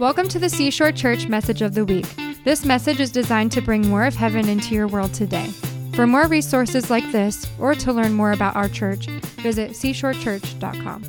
[0.00, 2.04] Welcome to the Seashore Church Message of the Week.
[2.42, 5.46] This message is designed to bring more of heaven into your world today.
[5.94, 11.04] For more resources like this, or to learn more about our church, visit seashorechurch.com.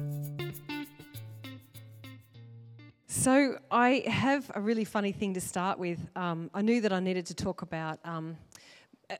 [3.08, 6.00] So, I have a really funny thing to start with.
[6.16, 8.38] Um, I knew that I needed to talk about um,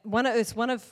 [0.04, 0.86] one of, it's one of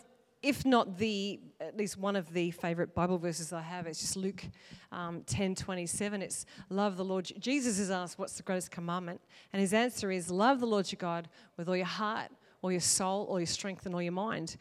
[0.43, 4.17] if not the, at least one of the favorite Bible verses I have, it's just
[4.17, 4.43] Luke
[4.91, 6.21] um, 10 27.
[6.21, 7.31] It's love the Lord.
[7.39, 9.21] Jesus is asked, What's the greatest commandment?
[9.53, 12.29] And his answer is, Love the Lord your God with all your heart,
[12.61, 14.57] all your soul, all your strength, and all your mind.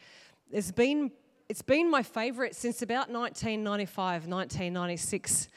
[0.51, 1.11] It's been,
[1.49, 5.49] it's been my favorite since about 1995, 1996.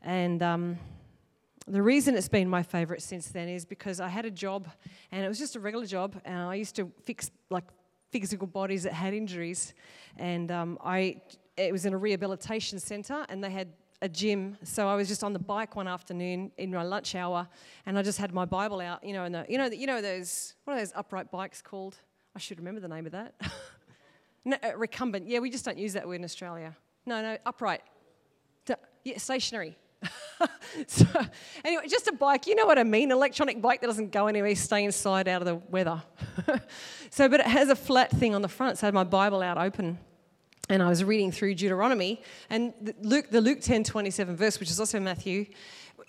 [0.00, 0.78] And um,
[1.66, 4.68] the reason it's been my favorite since then is because I had a job
[5.12, 7.64] and it was just a regular job and I used to fix like
[8.20, 9.74] physical bodies that had injuries.
[10.18, 11.20] And um, I,
[11.56, 13.68] it was in a rehabilitation centre, and they had
[14.02, 14.56] a gym.
[14.62, 17.48] So I was just on the bike one afternoon in my lunch hour,
[17.86, 19.04] and I just had my Bible out.
[19.04, 21.96] You know, and the, you know, you know those what are those upright bikes called?
[22.36, 23.34] I should remember the name of that.
[24.44, 25.28] no, uh, recumbent.
[25.28, 26.76] Yeah, we just don't use that word in Australia.
[27.06, 27.82] No, no, upright.
[29.04, 29.76] Yeah, stationary.
[30.86, 31.06] so,
[31.64, 33.10] anyway, just a bike, you know what I mean?
[33.10, 36.02] Electronic bike that doesn't go anywhere, stay inside out of the weather.
[37.10, 39.42] so, but it has a flat thing on the front, so I had my Bible
[39.42, 39.98] out open.
[40.68, 44.80] And I was reading through Deuteronomy, and Luke, the Luke 10 27 verse, which is
[44.80, 45.46] also Matthew,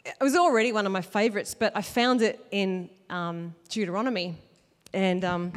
[0.06, 4.36] it was already one of my favorites, but I found it in um, Deuteronomy.
[4.94, 5.52] And um,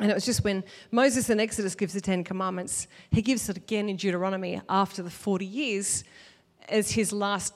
[0.00, 3.56] and it was just when Moses in Exodus gives the Ten Commandments, he gives it
[3.56, 6.04] again in Deuteronomy after the 40 years
[6.70, 7.54] as his last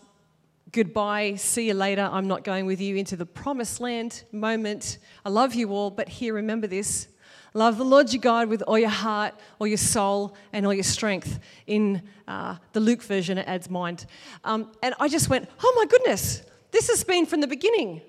[0.73, 4.99] goodbye, see you later, I'm not going with you into the promised land moment.
[5.25, 7.09] I love you all, but here, remember this.
[7.55, 10.83] Love the Lord your God with all your heart, all your soul, and all your
[10.83, 11.39] strength.
[11.67, 14.07] In uh, the Luke version, it adds mind.
[14.45, 18.01] Um, and I just went, oh my goodness, this has been from the beginning.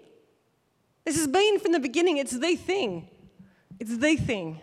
[1.04, 2.18] This has been from the beginning.
[2.18, 3.10] It's the thing.
[3.78, 4.62] It's the thing.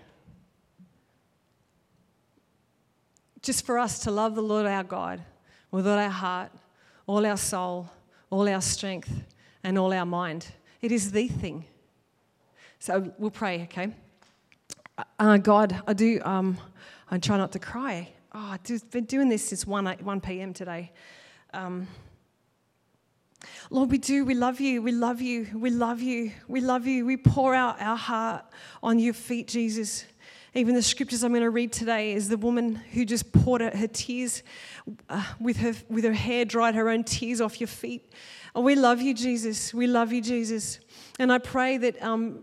[3.43, 5.23] Just for us to love the Lord our God
[5.71, 6.53] with all our heart,
[7.07, 7.89] all our soul,
[8.31, 9.11] all our strength,
[9.63, 10.47] and all our mind.
[10.81, 11.65] It is the thing.
[12.79, 13.93] So we'll pray, okay?
[15.19, 16.57] Uh, God, I do, um,
[17.11, 18.09] I try not to cry.
[18.33, 20.55] Oh, I've been doing this since 1, 1 p.m.
[20.55, 20.93] today.
[21.53, 21.89] Um,
[23.71, 24.25] Lord, we do.
[24.25, 24.83] We love you.
[24.83, 25.49] We love you.
[25.55, 26.33] We love you.
[26.49, 27.07] We love you.
[27.07, 28.45] We pour out our heart
[28.83, 30.05] on your feet, Jesus.
[30.55, 33.87] Even the scriptures I'm going to read today is the woman who just poured her
[33.87, 34.43] tears
[35.09, 38.13] uh, with, her, with her hair dried her own tears off your feet.
[38.55, 39.73] Oh, we love you, Jesus.
[39.73, 40.81] We love you, Jesus.
[41.21, 42.43] And I pray that um,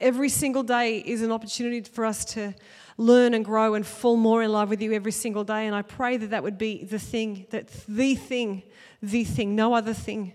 [0.00, 2.54] every single day is an opportunity for us to
[2.96, 5.66] learn and grow and fall more in love with you every single day.
[5.66, 8.62] And I pray that that would be the thing, that the thing,
[9.02, 10.34] the thing, no other thing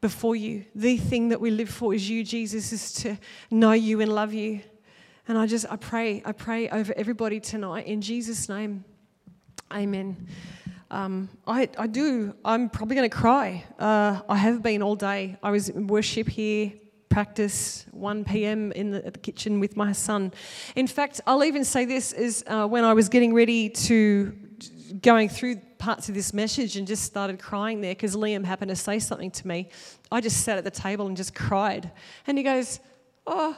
[0.00, 0.64] before you.
[0.74, 3.18] The thing that we live for is you, Jesus, is to
[3.52, 4.62] know you and love you.
[5.28, 8.84] And I just, I pray, I pray over everybody tonight in Jesus' name.
[9.72, 10.28] Amen.
[10.88, 12.32] Um, I, I do.
[12.44, 13.64] I'm probably going to cry.
[13.76, 15.36] Uh, I have been all day.
[15.42, 16.72] I was in worship here,
[17.08, 18.70] practice 1 p.m.
[18.70, 20.32] in the, the kitchen with my son.
[20.76, 24.32] In fact, I'll even say this is uh, when I was getting ready to
[25.02, 28.76] going through parts of this message and just started crying there because Liam happened to
[28.76, 29.70] say something to me.
[30.12, 31.90] I just sat at the table and just cried.
[32.28, 32.78] And he goes,
[33.26, 33.56] "Oh,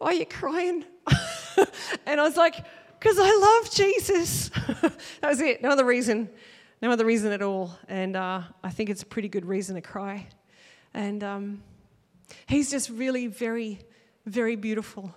[0.00, 0.84] why are you crying?"
[2.06, 2.56] and I was like,
[3.00, 4.48] because I love Jesus.
[4.82, 5.62] that was it.
[5.62, 6.28] No other reason.
[6.82, 7.74] No other reason at all.
[7.88, 10.26] And uh, I think it's a pretty good reason to cry.
[10.92, 11.62] And um,
[12.46, 13.80] he's just really very,
[14.26, 15.14] very beautiful.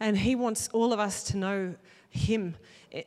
[0.00, 1.74] And he wants all of us to know
[2.10, 2.56] him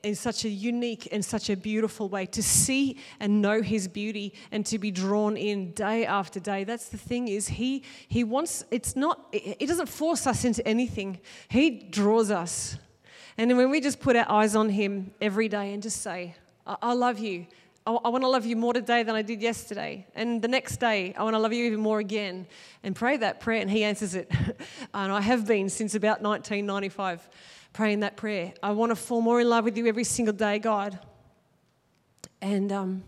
[0.04, 4.34] in such a unique and such a beautiful way to see and know his beauty
[4.52, 8.66] and to be drawn in day after day that's the thing is he he wants
[8.70, 12.78] it's not it doesn't force us into anything he draws us
[13.38, 16.76] and when we just put our eyes on him every day and just say i,
[16.82, 17.48] I love you
[17.86, 20.06] I, I want to love you more today than I did yesterday.
[20.14, 22.46] And the next day, I want to love you even more again.
[22.84, 24.30] And pray that prayer, and He answers it.
[24.94, 27.30] and I have been since about 1995
[27.78, 28.52] praying that prayer.
[28.64, 30.98] I want to fall more in love with you every single day, God.
[32.42, 33.04] And um,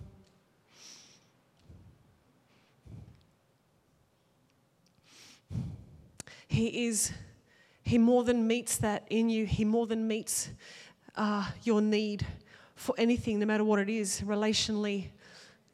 [6.47, 7.11] He is,
[7.81, 10.51] He more than meets that in you, He more than meets
[11.15, 12.27] uh, your need
[12.75, 15.07] for anything, no matter what it is, relationally,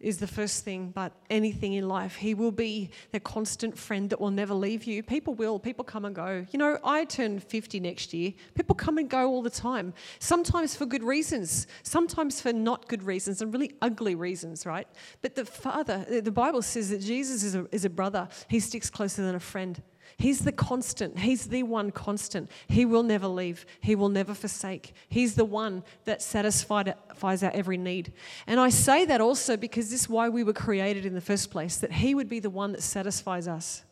[0.05, 2.15] is the first thing, but anything in life.
[2.15, 5.01] He will be the constant friend that will never leave you.
[5.01, 6.45] People will, people come and go.
[6.51, 8.33] You know, I turn 50 next year.
[8.53, 13.03] People come and go all the time, sometimes for good reasons, sometimes for not good
[13.03, 14.87] reasons and really ugly reasons, right?
[15.23, 18.89] But the Father, the Bible says that Jesus is a, is a brother, he sticks
[18.89, 19.81] closer than a friend.
[20.17, 21.19] He's the constant.
[21.19, 22.49] He's the one constant.
[22.67, 23.65] He will never leave.
[23.81, 24.93] He will never forsake.
[25.09, 28.13] He's the one that satisfies our every need.
[28.47, 31.51] And I say that also because this is why we were created in the first
[31.51, 33.83] place, that He would be the one that satisfies us.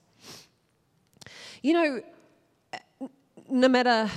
[1.62, 2.01] You know,
[3.50, 4.10] no matter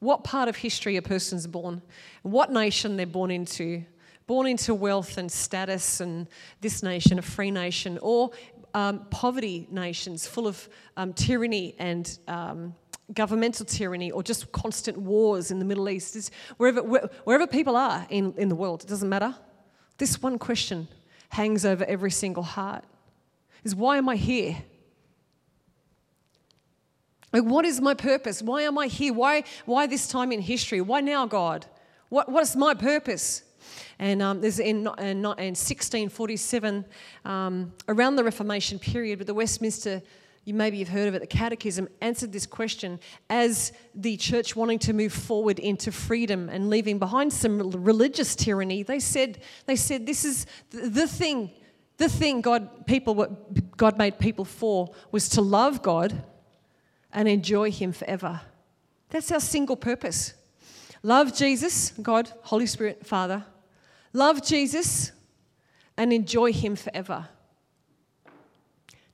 [0.00, 1.82] what part of history a person's born,
[2.22, 3.84] what nation they're born into,
[4.26, 6.28] born into wealth and status and
[6.60, 8.30] this nation, a free nation, or
[8.74, 12.74] um, poverty nations full of um, tyranny and um,
[13.14, 18.06] governmental tyranny or just constant wars in the Middle East, is wherever, wherever people are
[18.10, 19.34] in, in the world, it doesn't matter.
[19.96, 20.88] This one question
[21.30, 22.84] hangs over every single heart
[23.64, 24.56] is why am I here?
[27.32, 28.40] Like, what is my purpose?
[28.42, 29.12] Why am I here?
[29.12, 30.80] Why, why this time in history?
[30.80, 31.66] Why now, God?
[32.08, 33.42] What, what is my purpose?
[33.98, 36.84] And um, there's in, in, in 1647,
[37.24, 40.02] um, around the Reformation period, but the Westminster
[40.48, 42.98] you maybe you've heard of it, the Catechism answered this question
[43.28, 48.82] as the church wanting to move forward into freedom and leaving behind some religious tyranny.
[48.82, 51.50] They said, they said this is the thing,
[51.98, 56.22] the thing God people what God made people for was to love God
[57.12, 58.40] and enjoy Him forever.
[59.10, 60.32] That's our single purpose.
[61.02, 63.44] Love Jesus, God, Holy Spirit, Father,
[64.18, 65.12] love Jesus,
[65.96, 67.28] and enjoy Him forever.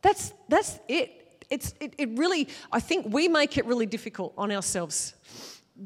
[0.02, 1.20] That's, that's it.
[1.50, 5.14] It's, it, it really, I think we make it really difficult on ourselves.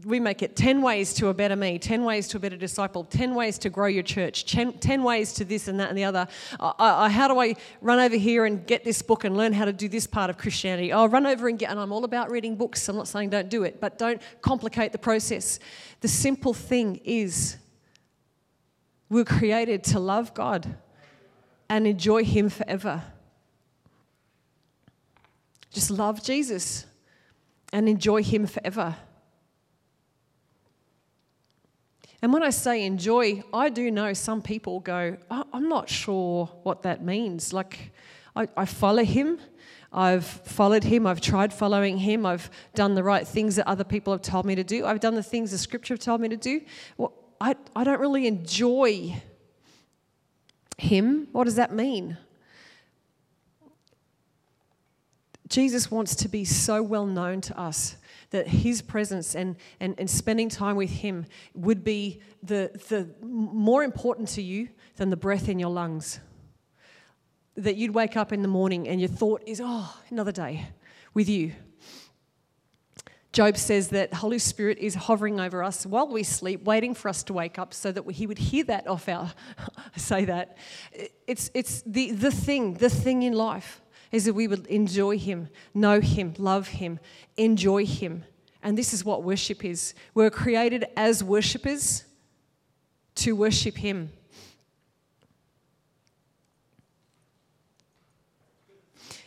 [0.05, 3.05] We make it 10 ways to a better me, 10 ways to a better disciple,
[3.05, 6.05] 10 ways to grow your church, 10, 10 ways to this and that and the
[6.05, 6.29] other.
[6.61, 9.65] I, I, how do I run over here and get this book and learn how
[9.65, 10.93] to do this part of Christianity?
[10.93, 12.89] I'll run over and get, and I'm all about reading books.
[12.89, 15.59] I'm not saying don't do it, but don't complicate the process.
[16.01, 17.57] The simple thing is
[19.09, 20.77] we're created to love God
[21.69, 23.03] and enjoy Him forever.
[25.71, 26.87] Just love Jesus
[27.73, 28.97] and enjoy Him forever.
[32.21, 36.83] And when I say enjoy, I do know some people go, I'm not sure what
[36.83, 37.53] that means.
[37.53, 37.93] Like,
[38.35, 39.39] I, I, follow him,
[39.93, 44.13] I've followed him, I've tried following him, I've done the right things that other people
[44.13, 46.37] have told me to do, I've done the things the scripture have told me to
[46.37, 46.61] do.
[46.97, 49.21] Well, I, I don't really enjoy
[50.77, 51.29] him.
[51.33, 52.17] What does that mean?
[55.49, 57.97] Jesus wants to be so well known to us
[58.31, 61.25] that his presence and, and, and spending time with him
[61.55, 66.21] would be the, the more important to you than the breath in your lungs.
[67.57, 70.67] That you'd wake up in the morning and your thought is, oh, another day
[71.15, 71.53] with you.
[73.39, 77.23] Job says that Holy Spirit is hovering over us while we sleep, waiting for us
[77.23, 79.33] to wake up so that he would hear that off our
[79.97, 80.59] say that.
[81.25, 83.81] It's, it's the, the thing, the thing in life
[84.11, 86.99] is that we would enjoy him, know him, love him,
[87.37, 88.25] enjoy him.
[88.61, 89.95] And this is what worship is.
[90.15, 92.07] We're created as worshippers
[93.15, 94.11] to worship him.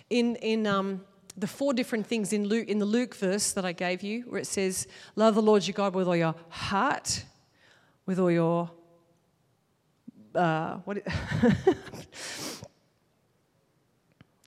[0.10, 1.00] In, in um,
[1.38, 4.40] the four different things in Luke in the Luke verse that I gave you, where
[4.40, 7.26] it says, "Love the Lord your God with all your heart,
[8.06, 8.70] with all your
[10.36, 10.98] uh, what."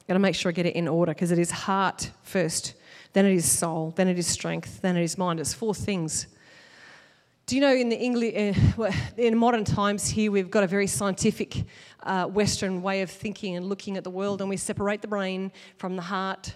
[0.06, 2.74] Got to make sure I get it in order because it is heart first,
[3.14, 5.40] then it is soul, then it is strength, then it is mind.
[5.40, 6.26] It's four things.
[7.46, 10.86] Do you know in the English, uh, in modern times here, we've got a very
[10.86, 11.64] scientific
[12.02, 15.50] uh, Western way of thinking and looking at the world, and we separate the brain
[15.78, 16.54] from the heart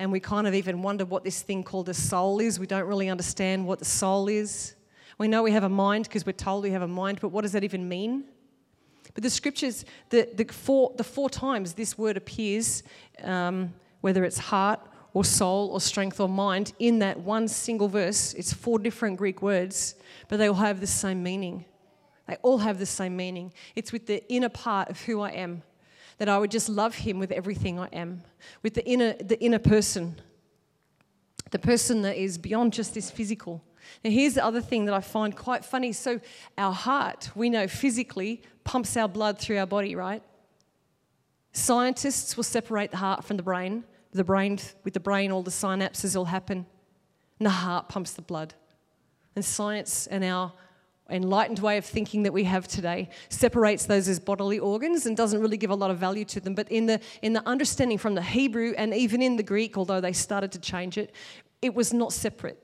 [0.00, 2.58] and we kind of even wonder what this thing called a soul is.
[2.58, 4.74] We don't really understand what the soul is.
[5.18, 7.42] We know we have a mind because we're told we have a mind, but what
[7.42, 8.24] does that even mean?
[9.12, 12.82] But the scriptures, the, the, four, the four times this word appears,
[13.22, 14.80] um, whether it's heart
[15.12, 19.42] or soul or strength or mind, in that one single verse, it's four different Greek
[19.42, 19.96] words,
[20.28, 21.66] but they all have the same meaning.
[22.26, 23.52] They all have the same meaning.
[23.76, 25.62] It's with the inner part of who I am
[26.20, 28.20] that I would just love him with everything I am,
[28.62, 30.20] with the inner, the inner person,
[31.50, 33.64] the person that is beyond just this physical.
[34.04, 35.92] Now, here's the other thing that I find quite funny.
[35.92, 36.20] So,
[36.58, 40.22] our heart, we know physically, pumps our blood through our body, right?
[41.52, 43.84] Scientists will separate the heart from the brain.
[44.12, 46.66] The brain, with the brain, all the synapses will happen,
[47.38, 48.52] and the heart pumps the blood.
[49.34, 50.52] And science and our
[51.10, 55.40] enlightened way of thinking that we have today separates those as bodily organs and doesn't
[55.40, 56.54] really give a lot of value to them.
[56.54, 60.00] But in the, in the understanding from the Hebrew and even in the Greek, although
[60.00, 61.12] they started to change it,
[61.62, 62.58] it was not separate.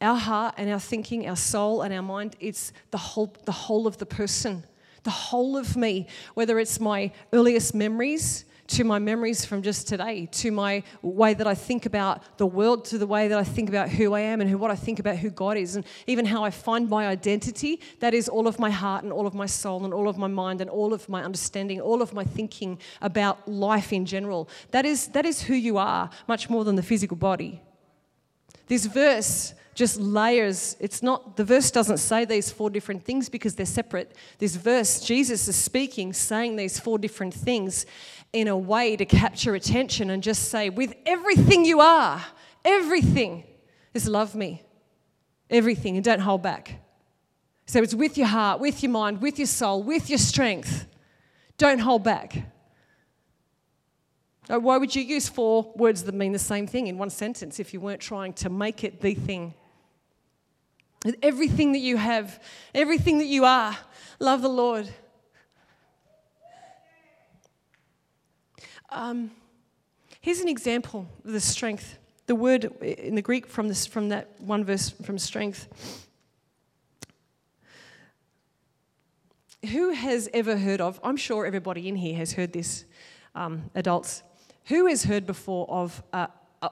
[0.00, 3.86] Our heart and our thinking, our soul and our mind, it's the whole, the whole
[3.86, 4.64] of the person,
[5.04, 10.26] the whole of me, whether it's my earliest memories to my memories from just today,
[10.32, 13.68] to my way that I think about the world, to the way that I think
[13.68, 16.24] about who I am and who, what I think about who God is, and even
[16.24, 17.80] how I find my identity.
[18.00, 20.28] That is all of my heart and all of my soul and all of my
[20.28, 24.48] mind and all of my understanding, all of my thinking about life in general.
[24.70, 27.60] That is, that is who you are, much more than the physical body.
[28.68, 30.76] This verse just layers.
[30.80, 34.14] It's not, the verse doesn't say these four different things because they're separate.
[34.38, 37.86] This verse, Jesus is speaking, saying these four different things
[38.32, 42.24] in a way to capture attention and just say, with everything you are,
[42.64, 43.44] everything,
[43.94, 44.62] is love me.
[45.50, 46.80] Everything, and don't hold back.
[47.66, 50.86] So it's with your heart, with your mind, with your soul, with your strength.
[51.58, 52.50] Don't hold back.
[54.50, 57.60] Uh, why would you use four words that mean the same thing in one sentence
[57.60, 59.54] if you weren't trying to make it the thing?
[61.22, 62.42] Everything that you have,
[62.74, 63.76] everything that you are,
[64.18, 64.88] love the Lord.
[68.94, 69.30] Um,
[70.20, 71.98] here's an example of the strength.
[72.26, 76.06] The word in the Greek from, this, from that one verse from strength.
[79.70, 82.84] Who has ever heard of, I'm sure everybody in here has heard this,
[83.34, 84.22] um, adults.
[84.66, 86.28] Who has heard before of a,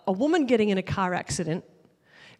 [0.07, 1.65] a woman getting in a car accident,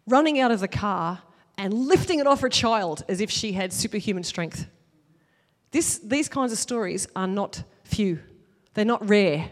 [0.05, 1.23] running out of the car,
[1.57, 4.67] and lifting it off her child as if she had superhuman strength?
[5.71, 8.19] This, these kinds of stories are not few,
[8.75, 9.49] they're not rare.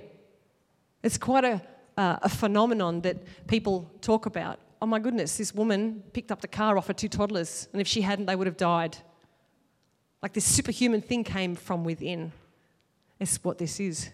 [1.03, 1.61] It's quite a,
[1.97, 4.59] uh, a phenomenon that people talk about.
[4.81, 7.87] Oh my goodness, this woman picked up the car off her two toddlers, and if
[7.87, 8.97] she hadn't, they would have died.
[10.21, 12.31] Like this superhuman thing came from within.
[13.19, 14.09] It's what this is.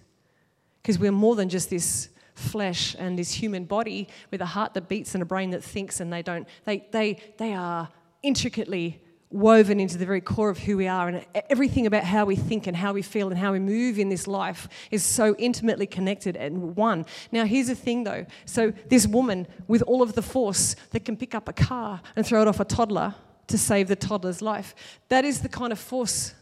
[0.82, 4.88] Because we're more than just this flesh and this human body with a heart that
[4.88, 7.89] beats and a brain that thinks, and they don't, they, they, they are
[8.22, 9.01] intricately
[9.36, 12.68] woven into the very core of who we are, and everything about how we think
[12.68, 16.38] and how we feel and how we move in this life is so intimately connected
[16.38, 17.06] and one.
[17.32, 21.18] Now, here's the thing though so, this woman with all of the force that can
[21.18, 23.13] pick up a car and throw it off a toddler
[23.48, 24.74] to save the toddler's life,
[25.10, 26.34] that is the kind of force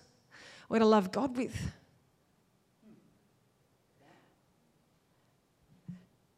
[0.70, 1.72] we're to love God with.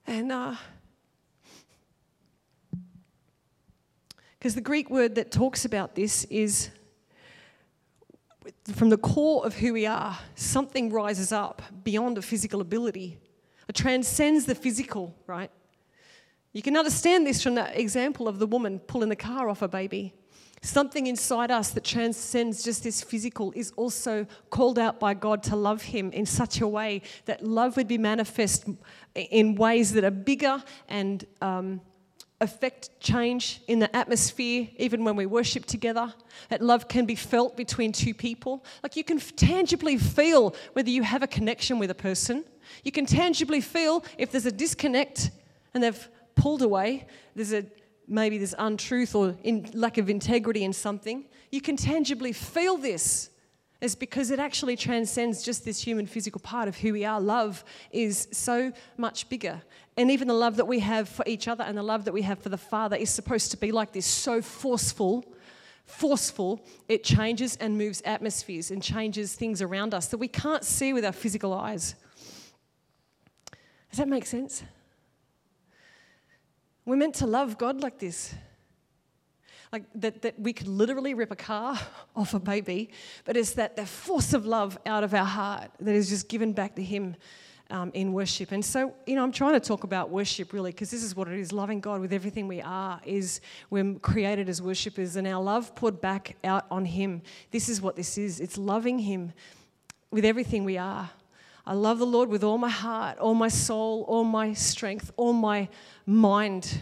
[0.07, 0.55] And, uh,
[4.45, 6.69] Because the Greek word that talks about this is
[8.75, 13.17] from the core of who we are, something rises up beyond a physical ability.
[13.67, 15.49] It transcends the physical, right?
[16.53, 19.67] You can understand this from that example of the woman pulling the car off a
[19.67, 20.13] baby.
[20.61, 25.55] Something inside us that transcends just this physical is also called out by God to
[25.55, 28.65] love Him in such a way that love would be manifest
[29.15, 31.81] in ways that are bigger and um,
[32.41, 36.13] affect change in the atmosphere, even when we worship together.
[36.49, 38.65] That love can be felt between two people.
[38.83, 42.43] Like you can tangibly feel whether you have a connection with a person.
[42.83, 45.31] You can tangibly feel if there's a disconnect
[45.73, 47.65] and they've pulled away, there's a
[48.07, 51.25] maybe there's untruth or in, lack of integrity in something.
[51.51, 53.29] You can tangibly feel this
[53.81, 57.19] is because it actually transcends just this human physical part of who we are.
[57.19, 59.61] Love is so much bigger.
[59.97, 62.23] And even the love that we have for each other and the love that we
[62.23, 65.23] have for the Father is supposed to be like this so forceful,
[65.85, 70.91] forceful, it changes and moves atmospheres and changes things around us that we can't see
[70.91, 71.95] with our physical eyes.
[73.89, 74.63] Does that make sense?
[76.83, 78.35] We're meant to love God like this
[79.75, 81.77] like that, that we could literally rip a car
[82.15, 82.91] off a baby,
[83.25, 86.53] but it's that the force of love out of our heart that is just given
[86.53, 87.15] back to Him
[87.69, 88.51] um, in worship.
[88.51, 91.27] And so, you know, I'm trying to talk about worship really because this is what
[91.27, 91.51] it is.
[91.51, 96.01] Loving God with everything we are is we're created as worshippers, and our love poured
[96.01, 97.21] back out on Him.
[97.51, 98.39] This is what this is.
[98.39, 99.33] It's loving Him
[100.11, 101.09] with everything we are.
[101.65, 105.33] I love the Lord with all my heart, all my soul, all my strength, all
[105.33, 105.67] my
[106.05, 106.81] mind.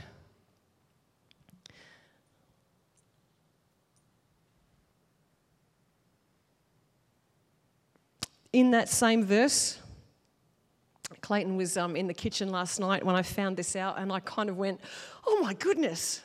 [8.53, 9.79] in that same verse,
[11.21, 14.19] Clayton was um, in the kitchen last night when I found this out, and I
[14.19, 14.81] kind of went,
[15.25, 16.21] oh my goodness.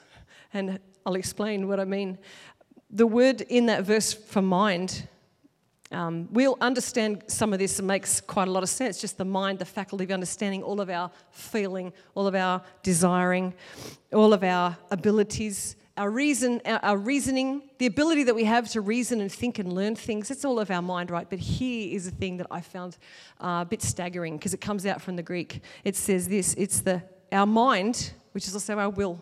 [0.52, 2.18] And I'll explain what I mean.
[2.90, 5.08] The word in that verse for mind,
[5.90, 7.78] um, we'll understand some of this.
[7.78, 9.00] and makes quite a lot of sense.
[9.00, 13.54] Just the mind, the faculty of understanding all of our feeling, all of our desiring,
[14.12, 19.20] all of our abilities, our reason, our, reasoning, the ability that we have to reason
[19.20, 21.28] and think and learn things, it's all of our mind, right?
[21.28, 22.96] But here is a thing that I found
[23.40, 25.60] uh, a bit staggering because it comes out from the Greek.
[25.82, 27.02] It says this it's the
[27.32, 29.20] our mind, which is also our will.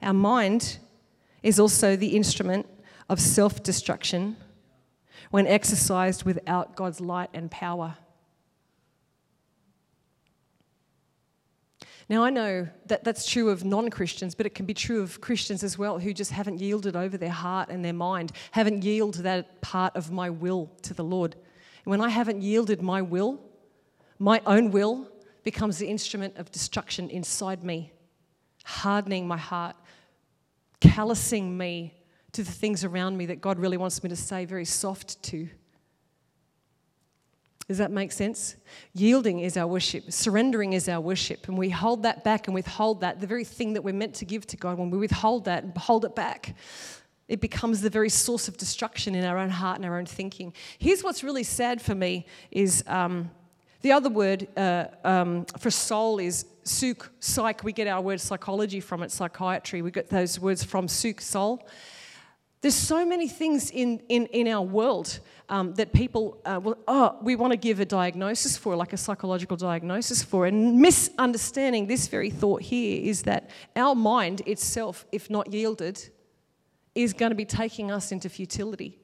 [0.00, 0.78] Our mind
[1.42, 2.66] is also the instrument
[3.08, 4.36] of self destruction
[5.30, 7.96] when exercised without God's light and power.
[12.08, 15.20] Now, I know that that's true of non Christians, but it can be true of
[15.20, 19.22] Christians as well who just haven't yielded over their heart and their mind, haven't yielded
[19.22, 21.34] that part of my will to the Lord.
[21.84, 23.40] And when I haven't yielded my will,
[24.18, 25.08] my own will
[25.42, 27.92] becomes the instrument of destruction inside me,
[28.64, 29.76] hardening my heart,
[30.80, 31.94] callousing me
[32.32, 35.48] to the things around me that God really wants me to say very soft to.
[37.68, 38.56] Does that make sense?
[38.92, 43.00] Yielding is our worship, surrendering is our worship, and we hold that back and withhold
[43.00, 45.64] that, the very thing that we're meant to give to God, when we withhold that
[45.64, 46.54] and hold it back,
[47.28, 50.52] it becomes the very source of destruction in our own heart and our own thinking.
[50.78, 53.30] Here's what's really sad for me is um,
[53.80, 57.64] the other word uh, um, for soul is suk, psych.
[57.64, 59.82] We get our word psychology from it, psychiatry.
[59.82, 61.66] We get those words from suk, soul.
[62.62, 67.18] There's so many things in, in, in our world um, that people, uh, will, oh,
[67.20, 70.46] we want to give a diagnosis for, like a psychological diagnosis for.
[70.46, 76.08] And misunderstanding this very thought here is that our mind itself, if not yielded,
[76.94, 78.96] is going to be taking us into futility.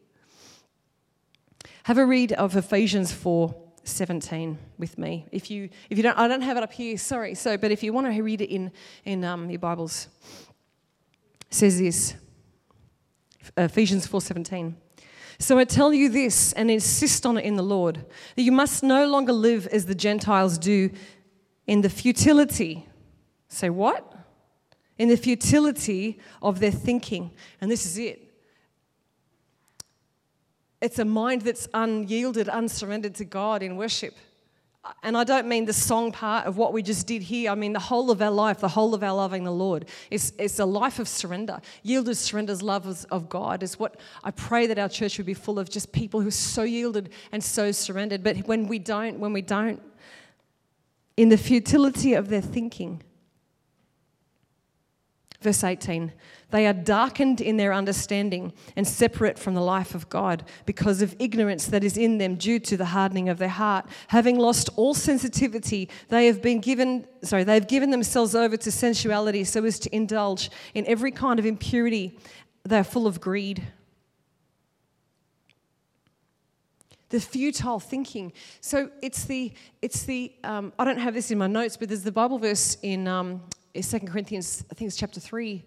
[1.82, 5.26] Have a read of Ephesians 4 17 with me.
[5.32, 7.34] If you, if you don't, I don't have it up here, sorry.
[7.34, 8.70] So, but if you want to read it in,
[9.04, 10.08] in um, your Bibles,
[11.40, 12.14] it says this.
[13.56, 14.74] Uh, Ephesians 4:17.
[15.38, 18.82] So I tell you this and insist on it in the Lord that you must
[18.82, 20.90] no longer live as the Gentiles do
[21.66, 22.86] in the futility.
[23.48, 24.14] Say what?
[24.98, 27.30] In the futility of their thinking.
[27.60, 28.34] And this is it.
[30.80, 34.14] It's a mind that's unyielded, unsurrendered to God in worship
[35.02, 37.50] and I don't mean the song part of what we just did here.
[37.50, 39.86] I mean the whole of our life, the whole of our loving the Lord.
[40.10, 41.60] It's, it's a life of surrender.
[41.82, 45.58] Yielded surrenders, love of God is what I pray that our church would be full
[45.58, 48.22] of just people who are so yielded and so surrendered.
[48.22, 49.82] But when we don't, when we don't,
[51.16, 53.02] in the futility of their thinking,
[55.40, 56.12] Verse 18
[56.50, 61.14] They are darkened in their understanding and separate from the life of God because of
[61.18, 63.86] ignorance that is in them due to the hardening of their heart.
[64.08, 69.44] Having lost all sensitivity, they have been given, sorry, they've given themselves over to sensuality
[69.44, 72.18] so as to indulge in every kind of impurity.
[72.64, 73.62] They're full of greed.
[77.10, 78.34] the futile thinking.
[78.60, 82.02] So it's the it's the um, I don't have this in my notes, but there's
[82.02, 83.40] the Bible verse in um,
[83.82, 85.64] Second Corinthians, I think it's chapter 3,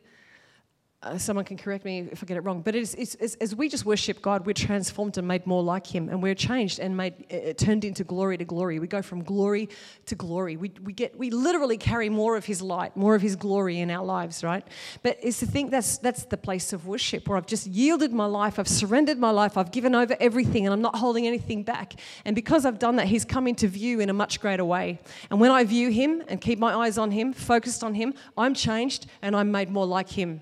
[1.04, 3.56] uh, someone can correct me if I get it wrong, but it's, it's, it's, as
[3.56, 6.96] we just worship God, we're transformed and made more like Him, and we're changed and
[6.96, 8.78] made it turned into glory to glory.
[8.78, 9.70] We go from glory
[10.06, 10.58] to glory.
[10.58, 13.90] We, we get we literally carry more of His light, more of His glory in
[13.90, 14.64] our lives, right?
[15.02, 18.28] But it's to think that's that's the place of worship where I've just yielded my
[18.28, 21.94] life, I've surrendered my life, I've given over everything, and I'm not holding anything back.
[22.26, 25.00] And because I've done that, He's come into view in a much greater way.
[25.32, 28.54] And when I view Him and keep my eyes on Him, focused on Him, I'm
[28.54, 30.42] changed and I'm made more like Him.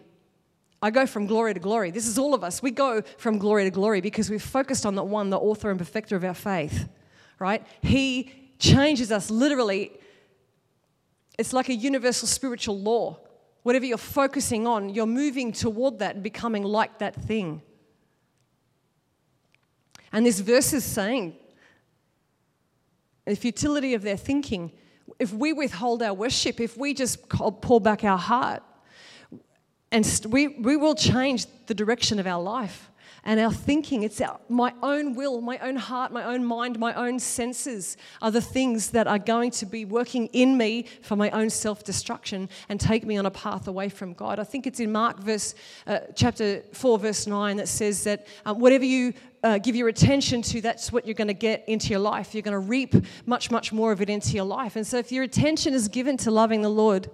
[0.82, 1.92] I go from glory to glory.
[1.92, 2.63] This is all of us.
[2.63, 5.78] We go from glory to glory because we've focused on the one, the author and
[5.78, 6.88] perfecter of our faith,
[7.38, 7.65] right?
[7.82, 9.92] He changes us literally.
[11.38, 13.20] It's like a universal spiritual law.
[13.63, 17.62] Whatever you're focusing on, you're moving toward that and becoming like that thing.
[20.13, 21.36] And this verse is saying
[23.26, 24.72] the futility of their thinking.
[25.20, 28.63] If we withhold our worship, if we just pull back our heart,
[29.91, 32.89] and we, we will change the direction of our life
[33.23, 34.04] and our thinking.
[34.04, 38.32] It's our, my own will, my own heart, my own mind, my own senses are
[38.32, 42.49] the things that are going to be working in me for my own self destruction
[42.69, 44.39] and take me on a path away from God.
[44.39, 45.56] I think it's in Mark verse,
[45.88, 50.41] uh, chapter 4, verse 9, that says that um, whatever you uh, give your attention
[50.43, 52.34] to, that's what you're going to get into your life.
[52.34, 52.93] You're going to reap
[53.25, 54.75] much, much more of it into your life.
[54.75, 57.10] And so if your attention is given to loving the Lord,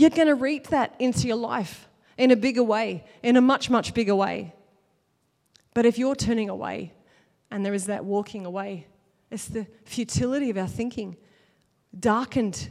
[0.00, 1.86] you're going to reap that into your life
[2.16, 4.54] in a bigger way, in a much, much bigger way.
[5.74, 6.94] But if you're turning away
[7.50, 8.86] and there is that walking away,
[9.30, 11.18] it's the futility of our thinking,
[11.98, 12.70] darkened,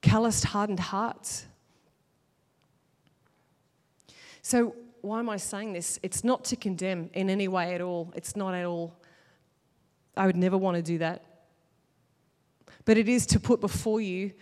[0.00, 1.46] calloused, hardened hearts.
[4.42, 5.98] So, why am I saying this?
[6.02, 8.12] It's not to condemn in any way at all.
[8.14, 8.96] It's not at all.
[10.16, 11.24] I would never want to do that.
[12.84, 14.32] But it is to put before you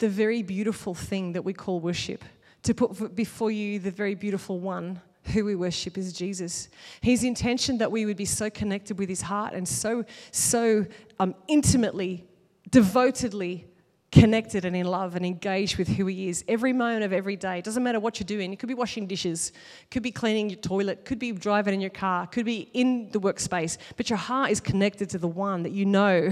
[0.00, 2.24] the very beautiful thing that we call worship,
[2.62, 6.68] to put before you the very beautiful one who we worship is Jesus.
[7.00, 10.86] His intention that we would be so connected with his heart and so, so
[11.18, 12.24] um, intimately,
[12.70, 13.66] devotedly
[14.10, 17.58] connected and in love and engaged with who he is every moment of every day.
[17.58, 18.52] It doesn't matter what you're doing.
[18.52, 19.52] It could be washing dishes,
[19.90, 23.20] could be cleaning your toilet, could be driving in your car, could be in the
[23.20, 26.30] workspace, but your heart is connected to the one that you know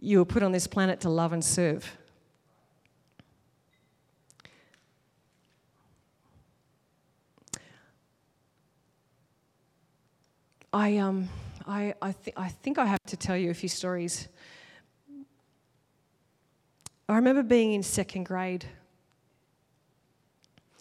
[0.00, 1.96] you were put on this planet to love and serve.
[10.74, 11.28] I, um,
[11.68, 14.26] I, I, th- I think I have to tell you a few stories.
[17.08, 18.64] I remember being in second grade.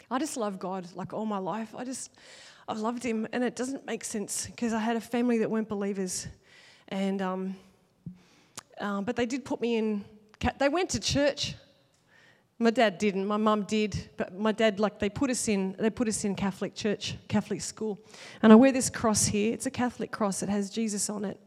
[0.09, 1.75] I just love God like all my life.
[1.77, 2.09] I just,
[2.67, 5.69] I've loved Him, and it doesn't make sense because I had a family that weren't
[5.69, 6.25] believers,
[6.87, 7.55] and um,
[8.79, 10.03] um, but they did put me in.
[10.57, 11.53] They went to church.
[12.59, 13.25] My dad didn't.
[13.25, 15.75] My mum did, but my dad like they put us in.
[15.79, 17.99] They put us in Catholic church, Catholic school,
[18.41, 19.53] and I wear this cross here.
[19.53, 20.43] It's a Catholic cross.
[20.43, 21.39] It has Jesus on it.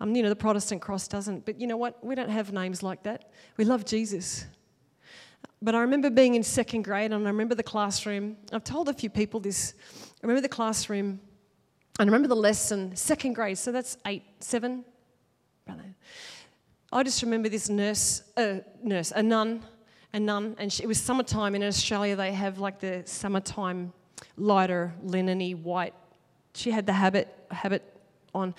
[0.00, 1.44] Um, you know, the Protestant cross doesn't.
[1.46, 2.04] But you know what?
[2.04, 3.30] We don't have names like that.
[3.56, 4.46] We love Jesus.
[5.62, 8.36] But I remember being in second grade, and I remember the classroom.
[8.52, 9.74] I've told a few people this.
[10.22, 11.20] I remember the classroom,
[11.98, 12.94] and I remember the lesson.
[12.96, 14.84] Second grade, so that's eight, seven.
[16.92, 19.62] I just remember this nurse, uh, nurse, a nun
[20.12, 22.16] a nun, and um, she, it was summertime in Australia.
[22.16, 23.92] They have like the summertime
[24.36, 25.94] lighter, lineny white.
[26.54, 27.82] She had the habit habit
[28.34, 28.54] on,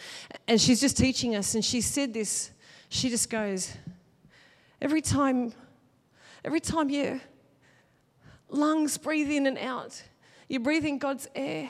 [0.47, 1.55] and she's just teaching us.
[1.55, 2.51] And she said this.
[2.89, 3.75] She just goes,
[4.81, 5.51] every time,
[6.45, 7.19] every time your
[8.49, 10.01] lungs breathe in and out,
[10.47, 11.69] you're breathing God's air,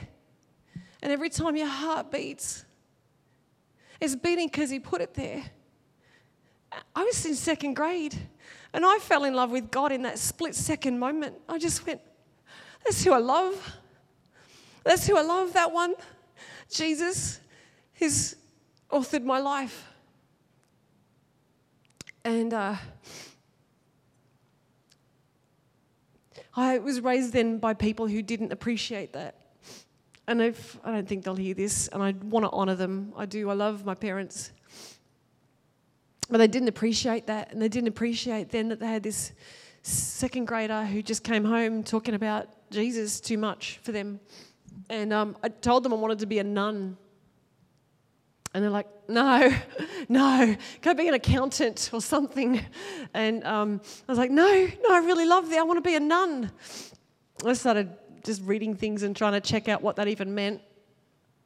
[1.01, 2.65] and every time your heart beats,
[3.99, 5.43] it's beating because He put it there.
[6.95, 8.15] I was in second grade.
[8.73, 11.35] And I fell in love with God in that split second moment.
[11.47, 12.01] I just went,
[12.83, 13.75] that's who I love.
[14.83, 15.95] That's who I love, that one.
[16.69, 17.39] Jesus,
[17.95, 18.35] who's
[18.91, 19.85] authored my life.
[22.23, 22.75] And uh,
[26.55, 29.35] I was raised then by people who didn't appreciate that.
[30.27, 33.13] And if, I don't think they'll hear this, and I want to honour them.
[33.15, 33.49] I do.
[33.49, 34.51] I love my parents.
[36.29, 39.31] But they didn't appreciate that, and they didn't appreciate then that they had this
[39.81, 44.19] second grader who just came home talking about Jesus too much for them.
[44.89, 46.97] And um, I told them I wanted to be a nun.
[48.53, 49.53] And they're like, no,
[50.09, 52.59] no, go be an accountant or something.
[53.13, 55.59] And um, I was like, no, no, I really love that.
[55.59, 56.51] I want to be a nun.
[57.45, 57.89] I started
[58.23, 60.61] just reading things and trying to check out what that even meant.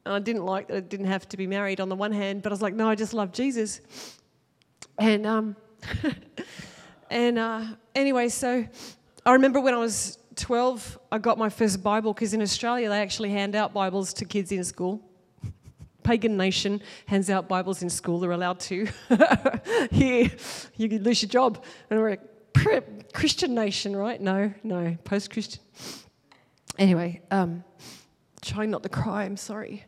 [0.06, 2.42] And I didn't like that I didn't have to be married on the one hand,
[2.42, 3.82] but I was like, no, I just love Jesus.
[4.98, 5.56] And um,
[7.10, 7.66] and uh,
[7.96, 8.66] anyway, so
[9.26, 13.02] I remember when I was 12, I got my first Bible because in Australia they
[13.02, 15.02] actually hand out Bibles to kids in school.
[16.04, 18.88] Pagan nation hands out Bibles in school, they're allowed to.
[19.92, 20.32] Here,
[20.76, 21.64] you could lose your job.
[21.90, 22.82] And we're a
[23.14, 24.20] Christian nation, right?
[24.20, 25.62] No, no, post Christian.
[26.78, 27.64] Anyway, um,
[28.42, 29.86] trying not to cry, I'm sorry.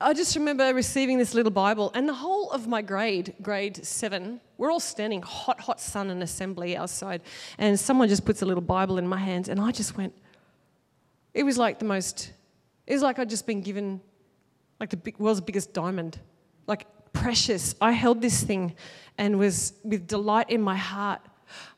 [0.00, 4.40] I just remember receiving this little Bible, and the whole of my grade, grade seven,
[4.58, 7.22] we're all standing hot, hot sun in assembly outside,
[7.58, 10.12] and someone just puts a little Bible in my hands, and I just went.
[11.32, 12.32] It was like the most.
[12.86, 14.00] It was like I'd just been given,
[14.80, 16.18] like the big, world's biggest diamond,
[16.66, 17.74] like precious.
[17.80, 18.74] I held this thing,
[19.16, 21.20] and was with delight in my heart.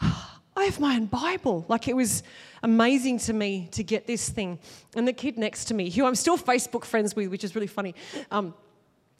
[0.57, 1.67] I have my own Bible.
[1.69, 2.23] Like it was
[2.63, 4.59] amazing to me to get this thing.
[4.97, 7.67] And the kid next to me, who I'm still Facebook friends with, which is really
[7.67, 7.95] funny,
[8.31, 8.55] um,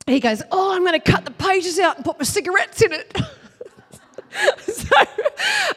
[0.07, 2.93] he goes, Oh, I'm going to cut the pages out and put my cigarettes in
[2.93, 3.13] it.
[3.17, 5.09] so, and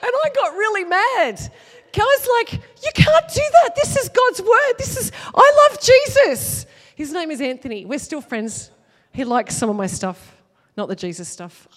[0.03, 1.51] I got really mad.
[1.95, 3.75] I was like, You can't do that.
[3.75, 4.73] This is God's word.
[4.77, 6.65] This is, I love Jesus.
[6.95, 7.85] His name is Anthony.
[7.85, 8.71] We're still friends.
[9.11, 10.37] He likes some of my stuff,
[10.77, 11.67] not the Jesus stuff.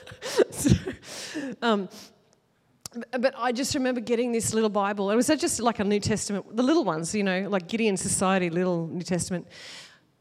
[0.50, 0.70] so,
[1.60, 1.88] um,
[2.92, 5.10] but I just remember getting this little Bible.
[5.10, 8.50] It was just like a New Testament, the little ones, you know, like Gideon Society,
[8.50, 9.46] little New Testament.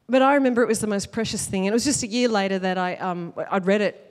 [0.07, 1.65] But I remember it was the most precious thing.
[1.65, 4.05] And it was just a year later that I, um, I'd read it.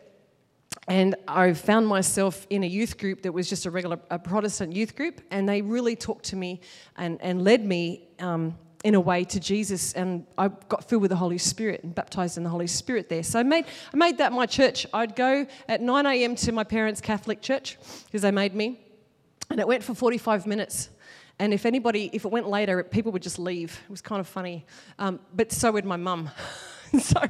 [0.88, 4.74] And I found myself in a youth group that was just a regular a Protestant
[4.74, 5.20] youth group.
[5.30, 6.60] And they really talked to me
[6.96, 11.10] and, and led me um, in a way to Jesus, and I got filled with
[11.10, 13.22] the Holy Spirit and baptized in the Holy Spirit there.
[13.22, 14.86] So I made, I made that my church.
[14.92, 16.36] I'd go at 9 a.m.
[16.36, 18.80] to my parents' Catholic church because they made me,
[19.50, 20.90] and it went for 45 minutes.
[21.40, 23.80] And if anybody, if it went later, people would just leave.
[23.84, 24.64] It was kind of funny.
[24.98, 26.30] Um, but so would my mum.
[27.00, 27.20] so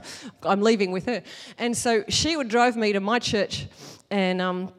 [0.43, 1.23] I'm leaving with her.
[1.59, 3.67] And so she would drive me to my church,
[4.11, 4.73] and um,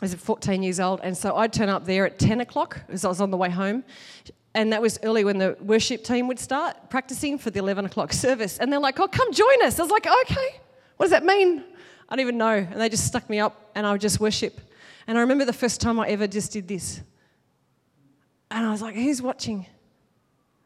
[0.00, 3.08] was 14 years old, and so I'd turn up there at 10 o'clock as I
[3.08, 3.84] was on the way home.
[4.54, 8.12] And that was early when the worship team would start practicing for the 11 o'clock
[8.12, 8.58] service.
[8.58, 9.78] And they're like, oh, come join us.
[9.78, 10.60] I was like, okay,
[10.96, 11.64] what does that mean?
[12.08, 12.52] I don't even know.
[12.52, 14.60] And they just stuck me up, and I would just worship.
[15.06, 17.00] And I remember the first time I ever just did this.
[18.50, 19.66] And I was like, who's watching?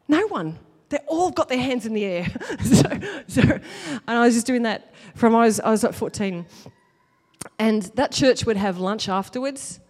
[0.08, 0.58] No one.
[0.88, 2.26] They all got their hands in the air.
[2.64, 2.82] so,
[3.28, 6.46] so, and I was just doing that from I was, I was at 14.
[7.58, 9.80] And that church would have lunch afterwards.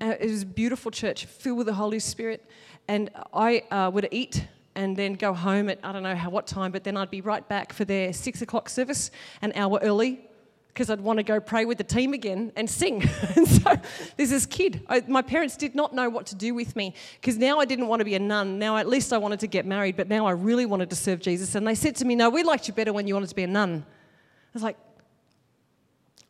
[0.00, 2.48] Uh, it was a beautiful church, filled with the Holy Spirit.
[2.90, 6.48] And I uh, would eat and then go home at I don't know how what
[6.48, 10.18] time, but then I'd be right back for their six o'clock service, an hour early,
[10.66, 13.08] because I'd want to go pray with the team again and sing.
[13.36, 13.76] and so
[14.16, 14.82] there's this kid.
[14.88, 17.86] I, my parents did not know what to do with me because now I didn't
[17.86, 18.58] want to be a nun.
[18.58, 21.20] Now at least I wanted to get married, but now I really wanted to serve
[21.20, 21.54] Jesus.
[21.54, 23.44] And they said to me, "No, we liked you better when you wanted to be
[23.44, 24.76] a nun." I was like,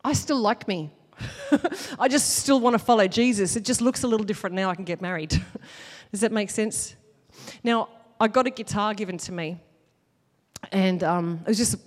[0.03, 0.91] I still like me.
[1.99, 3.55] I just still want to follow Jesus.
[3.55, 5.43] It just looks a little different now I can get married.
[6.11, 6.95] Does that make sense?
[7.63, 9.57] Now, I got a guitar given to me,
[10.71, 11.77] and um, it was just,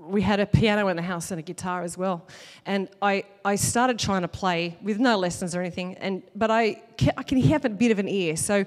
[0.00, 2.26] we had a piano in the house and a guitar as well.
[2.66, 6.82] And I, I started trying to play with no lessons or anything, and, but I,
[7.16, 8.36] I can have a bit of an ear.
[8.36, 8.64] So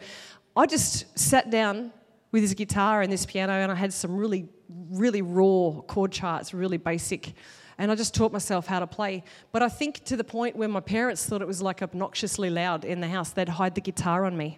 [0.55, 1.91] I just sat down
[2.31, 4.47] with this guitar and this piano, and I had some really,
[4.89, 7.33] really raw chord charts, really basic
[7.77, 9.23] and I just taught myself how to play.
[9.51, 12.85] But I think to the point where my parents thought it was like obnoxiously loud
[12.85, 14.57] in the house, they'd hide the guitar on me.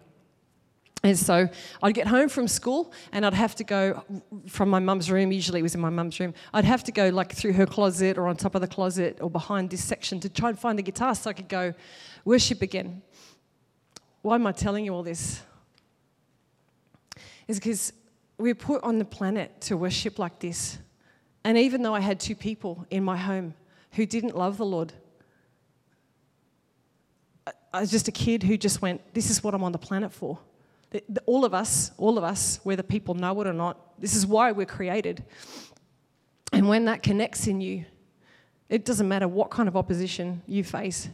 [1.02, 1.48] And so
[1.82, 4.04] I'd get home from school and I'd have to go
[4.48, 7.10] from my mum's room, usually it was in my mum's room, I'd have to go
[7.10, 10.30] like through her closet or on top of the closet or behind this section to
[10.30, 11.74] try and find the guitar so I could go
[12.26, 13.02] worship again.
[14.22, 15.42] Why am I telling you all this?
[17.48, 17.94] Is because
[18.38, 20.80] we're put on the planet to worship like this.
[21.46, 23.54] And even though I had two people in my home
[23.94, 24.92] who didn't love the Lord,
[27.74, 30.12] I was just a kid who just went, This is what I'm on the planet
[30.12, 30.40] for.
[31.26, 34.52] All of us, all of us, whether people know it or not, this is why
[34.52, 35.24] we're created.
[36.52, 37.86] And when that connects in you,
[38.70, 41.10] it doesn't matter what kind of opposition you face.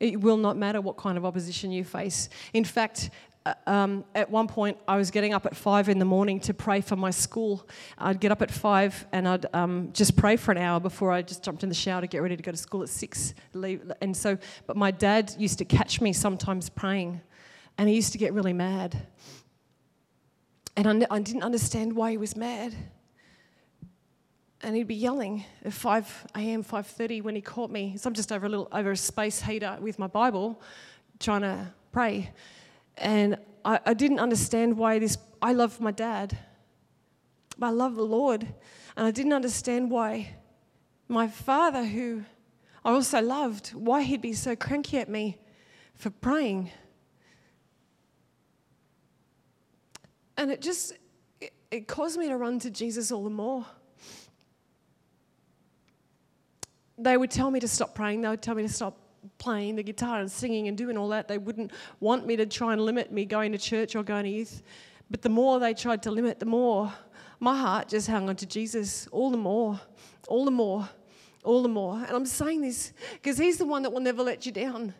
[0.00, 2.28] It will not matter what kind of opposition you face.
[2.52, 3.10] In fact,
[3.46, 6.54] uh, um, at one point, I was getting up at five in the morning to
[6.54, 7.68] pray for my school.
[7.98, 11.20] I'd get up at five and I'd um, just pray for an hour before I
[11.22, 13.34] just jumped in the shower to get ready to go to school at six.
[13.52, 13.92] Leave.
[14.00, 17.20] And so, but my dad used to catch me sometimes praying,
[17.78, 19.06] and he used to get really mad.
[20.76, 22.74] And I, I didn't understand why he was mad.
[24.62, 27.96] And he'd be yelling at 5 a.m., 5:30 when he caught me.
[27.96, 30.60] So I'm just over a little over a space heater with my Bible,
[31.18, 32.30] trying to pray.
[32.96, 36.38] And I, I didn't understand why this, I love my dad,
[37.58, 38.42] but I love the Lord.
[38.96, 40.36] And I didn't understand why
[41.08, 42.24] my father, who
[42.84, 45.38] I also loved, why he'd be so cranky at me
[45.94, 46.70] for praying.
[50.36, 50.94] And it just,
[51.40, 53.64] it, it caused me to run to Jesus all the more.
[56.98, 58.98] They would tell me to stop praying, they would tell me to stop
[59.38, 61.28] playing the guitar and singing and doing all that.
[61.28, 64.30] They wouldn't want me to try and limit me going to church or going to
[64.30, 64.62] youth.
[65.10, 66.92] But the more they tried to limit, the more
[67.40, 69.80] my heart just hung on to Jesus, all the more,
[70.28, 70.88] all the more,
[71.42, 71.96] all the more.
[71.96, 74.94] And I'm saying this because He's the one that will never let you down.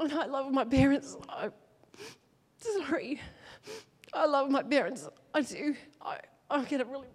[0.00, 1.16] And I love my parents.
[1.28, 1.52] I'm
[2.56, 3.20] sorry.
[4.12, 5.06] I love my parents.
[5.34, 5.76] I do.
[6.00, 6.18] I,
[6.50, 7.06] I get it really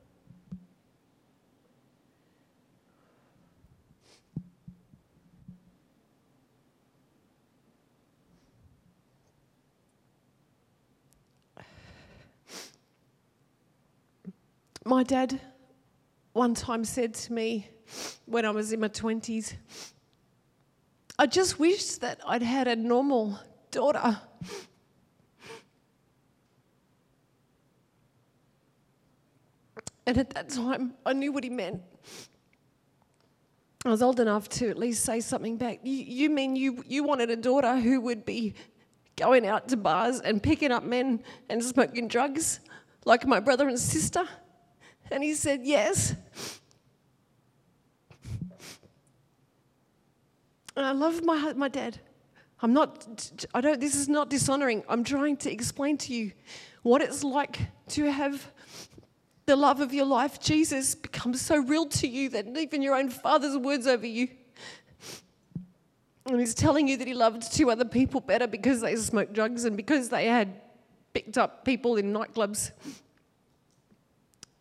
[14.88, 15.42] My dad
[16.34, 17.68] one time said to me
[18.28, 19.56] when I was in my 20s,
[21.26, 23.40] I just wish that I'd had a normal
[23.72, 24.22] daughter.
[30.06, 31.82] And at that time, I knew what he meant.
[33.84, 35.80] I was old enough to at least say something back.
[35.82, 38.54] You, you mean you, you wanted a daughter who would be
[39.16, 42.60] going out to bars and picking up men and smoking drugs
[43.04, 44.30] like my brother and sister?
[45.10, 46.14] And he said, Yes.
[50.76, 52.00] And I love my, my dad.
[52.62, 54.84] I'm not, I don't, this is not dishonoring.
[54.90, 56.32] I'm trying to explain to you
[56.84, 57.60] what it's like
[57.90, 58.52] to have
[59.46, 63.10] the love of your life, Jesus, become so real to you that even your own
[63.10, 64.30] father's words over you.
[66.26, 69.66] And he's telling you that he loved two other people better because they smoked drugs
[69.66, 70.60] and because they had
[71.14, 72.72] picked up people in nightclubs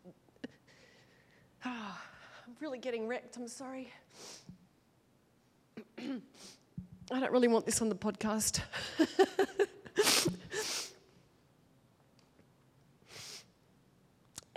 [1.65, 2.01] ah,
[2.45, 3.35] I'm really getting wrecked.
[3.37, 3.91] I'm sorry.
[7.11, 8.61] I don't really want this on the podcast.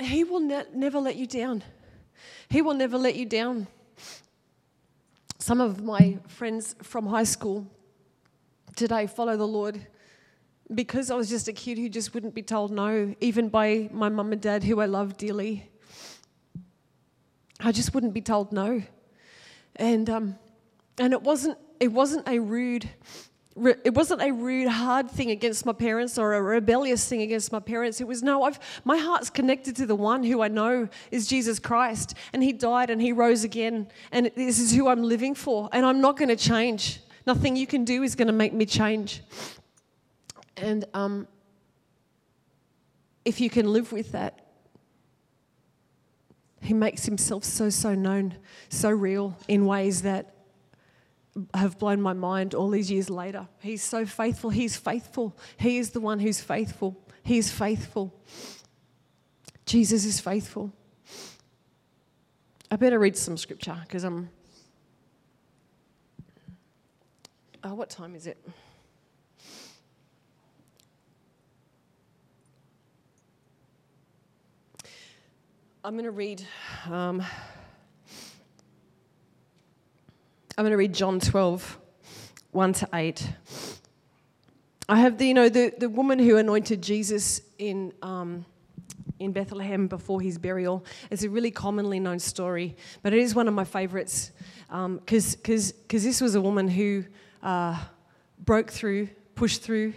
[0.00, 1.62] he will ne- never let you down.
[2.48, 3.66] He will never let you down.
[5.38, 7.66] Some of my friends from high school
[8.74, 9.86] today follow the Lord
[10.74, 14.08] because I was just a kid who just wouldn't be told no, even by my
[14.08, 15.70] mum and dad, who I love dearly.
[17.60, 18.82] I just wouldn't be told no.
[19.76, 20.38] And, um,
[20.98, 22.88] and it, wasn't, it wasn't a rude
[23.84, 27.60] it wasn't a rude, hard thing against my parents or a rebellious thing against my
[27.60, 28.00] parents.
[28.00, 31.58] It was no, I've, my heart's connected to the one who I know is Jesus
[31.58, 35.68] Christ, and He died and He rose again, and this is who I'm living for,
[35.72, 37.00] and I'm not going to change.
[37.26, 39.22] Nothing you can do is going to make me change.
[40.56, 41.28] And um,
[43.24, 44.46] if you can live with that,
[46.60, 48.36] He makes Himself so, so known,
[48.68, 50.34] so real in ways that
[51.54, 53.48] have blown my mind all these years later.
[53.60, 54.50] He's so faithful.
[54.50, 55.36] He's faithful.
[55.58, 56.96] He is the one who's faithful.
[57.22, 58.14] He is faithful.
[59.66, 60.72] Jesus is faithful.
[62.70, 64.30] I better read some scripture because I'm.
[67.64, 68.38] Oh, what time is it?
[75.84, 76.46] I'm going to read.
[76.90, 77.22] Um,
[80.58, 81.78] I'm going to read John 12,
[82.50, 83.30] 1 to 8.
[84.88, 88.44] I have the, you know, the, the woman who anointed Jesus in, um,
[89.20, 90.84] in Bethlehem before his burial.
[91.12, 94.32] It's a really commonly known story, but it is one of my favorites
[94.66, 95.36] because um, cause,
[95.88, 97.04] cause this was a woman who
[97.40, 97.80] uh,
[98.44, 99.92] broke through, pushed through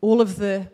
[0.00, 0.70] all of the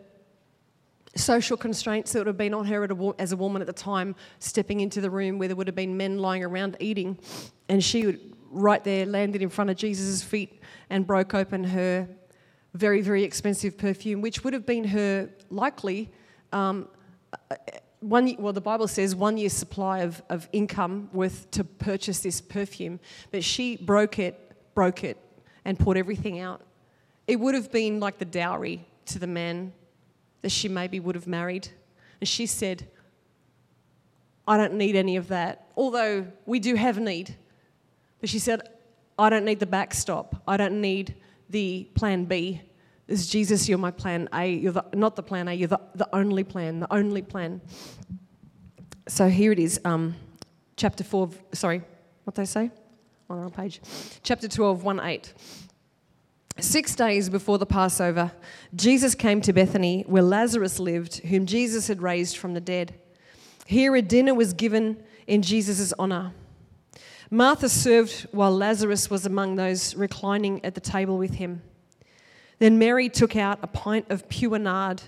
[1.17, 2.87] social constraints that would have been on her
[3.19, 5.97] as a woman at the time, stepping into the room where there would have been
[5.97, 7.19] men lying around eating,
[7.67, 12.07] and she would right there landed in front of Jesus' feet and broke open her
[12.73, 16.11] very, very expensive perfume, which would have been her likely
[16.51, 16.87] um,
[18.01, 18.35] one.
[18.37, 22.99] Well, the Bible says one year's supply of, of income worth to purchase this perfume,
[23.31, 25.17] but she broke it, broke it,
[25.63, 26.61] and poured everything out.
[27.27, 29.73] It would have been like the dowry to the man
[30.41, 31.69] that she maybe would have married,
[32.19, 32.87] and she said,
[34.47, 37.35] "I don't need any of that." Although we do have need
[38.19, 38.61] but she said,
[39.17, 40.41] I don't need the backstop.
[40.47, 41.15] I don't need
[41.49, 42.61] the plan B.
[43.07, 44.51] This Jesus, you're my plan A.
[44.51, 47.61] You're the, not the plan A, you're the, the only plan, the only plan.
[49.07, 50.15] So here it is, um,
[50.75, 51.83] chapter 4, sorry,
[52.23, 52.71] what they say?
[53.29, 53.81] On our page.
[54.23, 55.33] Chapter 12, 1 8.
[56.59, 58.31] Six days before the Passover,
[58.73, 62.95] Jesus came to Bethany, where Lazarus lived, whom Jesus had raised from the dead.
[63.65, 66.33] Here a dinner was given in Jesus' honor.
[67.29, 71.61] Martha served while Lazarus was among those reclining at the table with him.
[72.59, 75.01] Then Mary took out a pint of pure nard,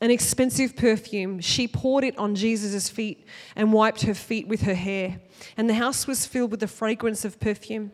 [0.00, 1.40] an expensive perfume.
[1.40, 5.20] She poured it on Jesus' feet and wiped her feet with her hair,
[5.56, 7.92] and the house was filled with the fragrance of perfume.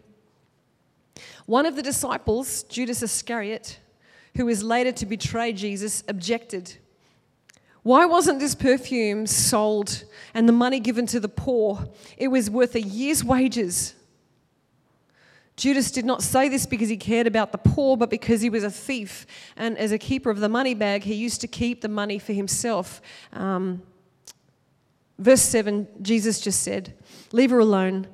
[1.46, 3.78] One of the disciples, Judas Iscariot,
[4.36, 6.76] who was later to betray Jesus, objected.
[7.86, 10.02] Why wasn't this perfume sold
[10.34, 11.88] and the money given to the poor?
[12.16, 13.94] It was worth a year's wages.
[15.54, 18.64] Judas did not say this because he cared about the poor, but because he was
[18.64, 19.24] a thief.
[19.56, 22.32] And as a keeper of the money bag, he used to keep the money for
[22.32, 23.00] himself.
[23.32, 23.82] Um,
[25.20, 26.92] verse 7, Jesus just said,
[27.30, 28.08] Leave her alone.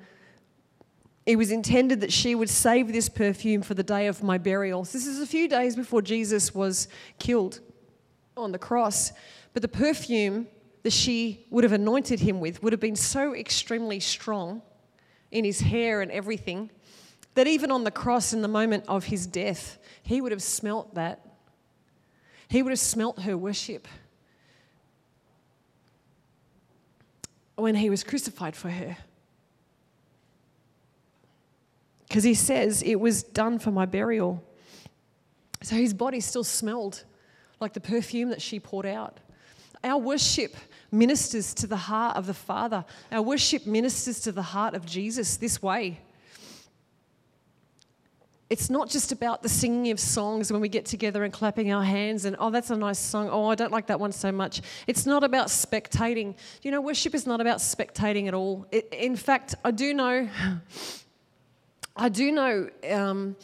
[1.24, 4.82] It was intended that she would save this perfume for the day of my burial.
[4.82, 7.60] This is a few days before Jesus was killed
[8.36, 9.12] on the cross.
[9.52, 10.48] But the perfume
[10.82, 14.62] that she would have anointed him with would have been so extremely strong
[15.30, 16.70] in his hair and everything
[17.34, 20.94] that even on the cross in the moment of his death, he would have smelt
[20.94, 21.26] that.
[22.48, 23.88] He would have smelt her worship
[27.54, 28.96] when he was crucified for her.
[32.08, 34.44] Because he says, It was done for my burial.
[35.62, 37.04] So his body still smelled
[37.60, 39.20] like the perfume that she poured out.
[39.84, 40.54] Our worship
[40.90, 42.84] ministers to the heart of the Father.
[43.10, 46.00] Our worship ministers to the heart of Jesus this way.
[48.52, 51.82] It's not just about the singing of songs when we get together and clapping our
[51.82, 53.30] hands and, oh, that's a nice song.
[53.32, 54.60] Oh, I don't like that one so much.
[54.86, 56.34] It's not about spectating.
[56.60, 58.66] You know, worship is not about spectating at all.
[58.70, 60.28] It, in fact, I do know,
[61.96, 63.36] I do know um,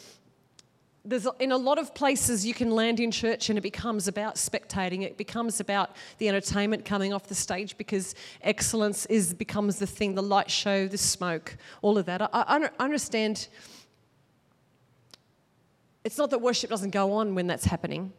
[1.09, 4.35] there's in a lot of places you can land in church and it becomes about
[4.35, 5.03] spectating.
[5.03, 10.15] It becomes about the entertainment coming off the stage because excellence is becomes the thing,
[10.15, 12.23] the light show, the smoke, all of that.
[12.23, 13.49] I, I understand.
[16.05, 18.13] It's not that worship doesn't go on when that's happening.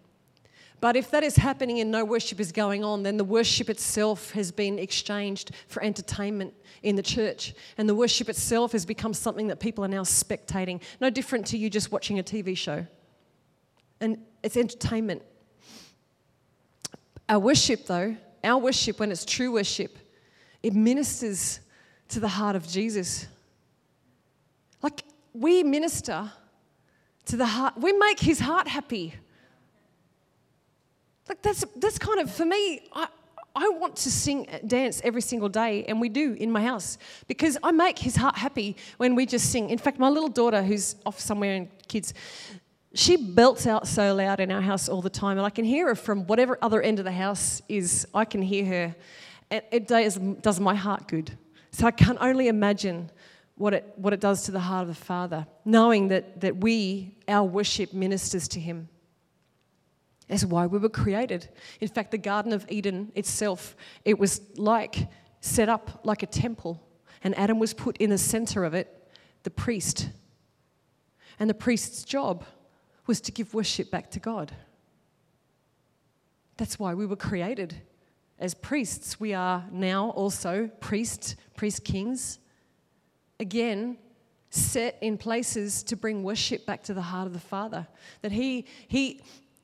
[0.82, 4.32] But if that is happening and no worship is going on, then the worship itself
[4.32, 6.54] has been exchanged for entertainment
[6.84, 7.54] in the church.
[7.78, 10.82] And the worship itself has become something that people are now spectating.
[11.02, 12.86] No different to you just watching a TV show.
[14.00, 15.22] And it's entertainment.
[17.28, 19.98] Our worship, though, our worship, when it's true worship,
[20.64, 21.60] it ministers
[22.10, 23.28] to the heart of Jesus.
[24.82, 25.04] Like
[25.34, 26.32] we minister
[27.26, 29.14] to the heart, we make his heart happy.
[31.42, 32.82] That's that's kind of for me.
[32.94, 33.08] I
[33.56, 37.58] I want to sing, dance every single day, and we do in my house because
[37.64, 39.70] I make his heart happy when we just sing.
[39.70, 42.14] In fact, my little daughter, who's off somewhere in kids,
[42.94, 45.88] she belts out so loud in our house all the time, and I can hear
[45.88, 48.08] her from whatever other end of the house is.
[48.14, 48.96] I can hear her,
[49.50, 51.38] and it does, does my heart good.
[51.72, 53.12] So I can only imagine
[53.56, 57.16] what it what it does to the heart of the Father, knowing that that we
[57.28, 58.90] our worship ministers to Him.
[60.30, 61.50] That's why we were created.
[61.82, 63.76] In fact, the Garden of Eden itself,
[64.06, 65.10] it was like
[65.42, 66.82] set up like a temple,
[67.24, 69.10] and Adam was put in the center of it,
[69.44, 70.10] the priest.
[71.40, 72.46] And the priest's job
[73.08, 74.52] was to give worship back to God.
[76.58, 77.82] That's why we were created.
[78.38, 82.38] As priests, we are now also priests, priest kings.
[83.40, 83.98] Again,
[84.52, 87.88] set in places to bring worship back to the heart of the Father.
[88.22, 89.22] That He, He,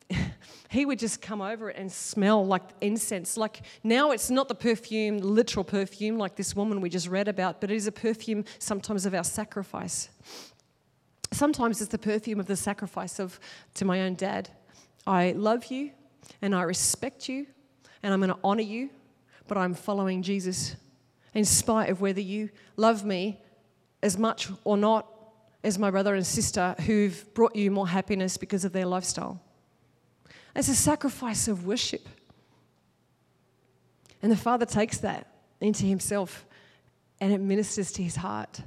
[0.69, 3.37] he would just come over it and smell like incense.
[3.37, 7.61] Like now it's not the perfume, literal perfume like this woman we just read about,
[7.61, 10.09] but it is a perfume sometimes of our sacrifice.
[11.31, 13.39] Sometimes it's the perfume of the sacrifice of
[13.75, 14.49] to my own dad.
[15.07, 15.91] I love you
[16.41, 17.47] and I respect you
[18.03, 18.89] and I'm going to honor you,
[19.47, 20.75] but I'm following Jesus
[21.33, 23.41] in spite of whether you love me
[24.01, 25.07] as much or not
[25.63, 29.41] as my brother and sister who've brought you more happiness because of their lifestyle.
[30.55, 32.07] It's a sacrifice of worship.
[34.21, 35.27] And the Father takes that
[35.59, 36.45] into Himself
[37.19, 38.61] and it ministers to His heart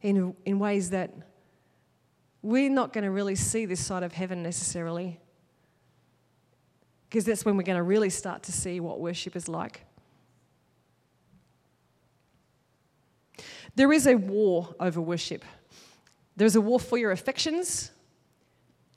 [0.00, 1.12] in, in ways that
[2.42, 5.20] we're not going to really see this side of heaven necessarily.
[7.08, 9.82] Because that's when we're going to really start to see what worship is like.
[13.74, 15.44] There is a war over worship.
[16.36, 17.90] There's a war for your affections,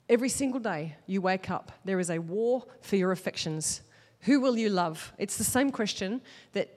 [0.08, 3.80] Every single day you wake up, there is a war for your affections.
[4.20, 5.12] Who will you love?
[5.18, 6.20] It's the same question
[6.52, 6.68] that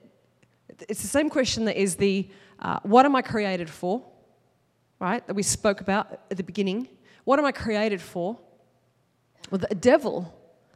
[0.87, 4.03] it's the same question that is the uh, what am I created for?
[4.99, 5.25] Right?
[5.27, 6.87] That we spoke about at the beginning.
[7.23, 8.37] What am I created for?
[9.51, 10.33] Well, the devil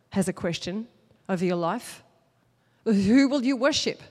[0.10, 0.88] has a question
[1.30, 2.04] over your life.
[2.86, 4.02] Who will you worship?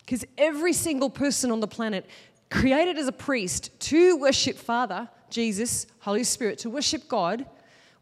[0.00, 2.06] Because every single person on the planet
[2.50, 7.46] created as a priest to worship Father Jesus, Holy Spirit, to worship God.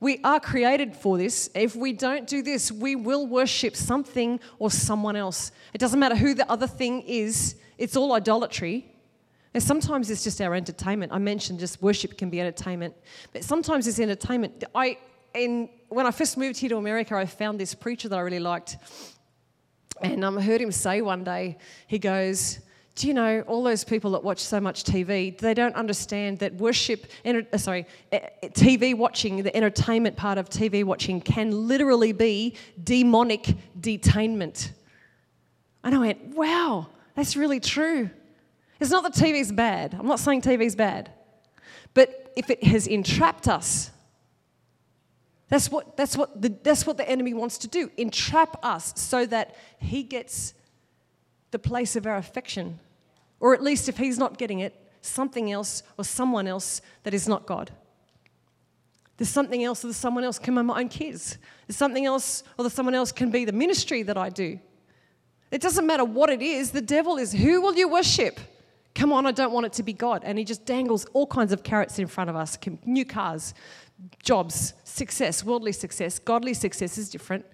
[0.01, 1.49] We are created for this.
[1.55, 5.53] If we don't do this, we will worship something or someone else.
[5.73, 8.87] It doesn't matter who the other thing is, it's all idolatry.
[9.53, 11.13] And sometimes it's just our entertainment.
[11.13, 12.95] I mentioned just worship can be entertainment,
[13.33, 14.65] but sometimes it's entertainment.
[14.75, 14.99] I,
[15.35, 18.39] in, when I first moved here to America, I found this preacher that I really
[18.39, 18.77] liked.
[20.03, 21.59] And um, I heard him say one day,
[21.89, 22.61] he goes,
[22.97, 25.37] do you know all those people that watch so much TV?
[25.39, 30.85] They don't understand that worship, uh, sorry, uh, TV watching, the entertainment part of TV
[30.85, 34.73] watching can literally be demonic detainment.
[35.83, 38.11] And I went, wow, that's really true.
[38.81, 39.95] It's not that TV's bad.
[39.99, 41.11] I'm not saying TV's bad.
[41.95, 43.91] But if it has entrapped us,
[45.49, 49.27] that's what, that's what, the, that's what the enemy wants to do entrap us so
[49.27, 50.55] that he gets
[51.51, 52.79] the place of our affection
[53.41, 57.27] or at least, if he's not getting it, something else or someone else that is
[57.27, 57.71] not God.
[59.17, 61.39] There's something else, or there's someone else can be my own kids.
[61.67, 64.59] There's something else, or there's someone else can be the ministry that I do.
[65.51, 68.39] It doesn't matter what it is, the devil is who will you worship?
[68.95, 70.23] Come on, I don't want it to be God.
[70.25, 73.55] And he just dangles all kinds of carrots in front of us new cars,
[74.23, 77.45] jobs, success, worldly success, godly success is different.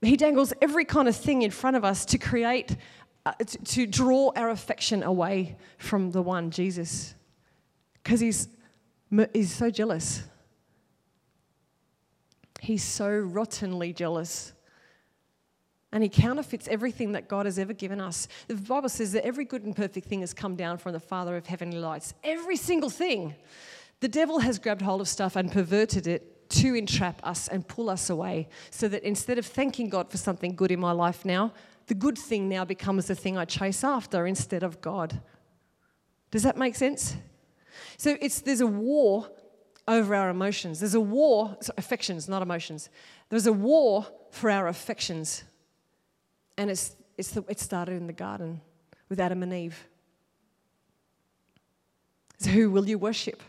[0.00, 2.76] He dangles every kind of thing in front of us to create
[3.28, 7.14] Uh, to, to draw our affection away from the one, Jesus,
[8.02, 8.48] because he's,
[9.34, 10.22] he's so jealous.
[12.62, 14.54] He's so rottenly jealous.
[15.92, 18.28] And he counterfeits everything that God has ever given us.
[18.46, 21.36] The Bible says that every good and perfect thing has come down from the Father
[21.36, 22.14] of heavenly lights.
[22.24, 23.34] Every single thing.
[24.00, 27.90] The devil has grabbed hold of stuff and perverted it to entrap us and pull
[27.90, 31.52] us away so that instead of thanking God for something good in my life now,
[31.88, 35.20] the good thing now becomes the thing I chase after instead of God.
[36.30, 37.16] Does that make sense?
[37.96, 39.28] So it's, there's a war
[39.88, 40.80] over our emotions.
[40.80, 42.90] There's a war, so affections, not emotions.
[43.30, 45.44] There's a war for our affections.
[46.58, 48.60] And it's, it's the, it started in the garden
[49.08, 49.88] with Adam and Eve.
[52.38, 53.42] So who will you worship?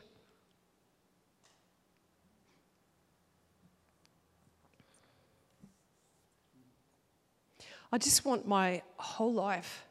[7.91, 9.85] I just want my whole life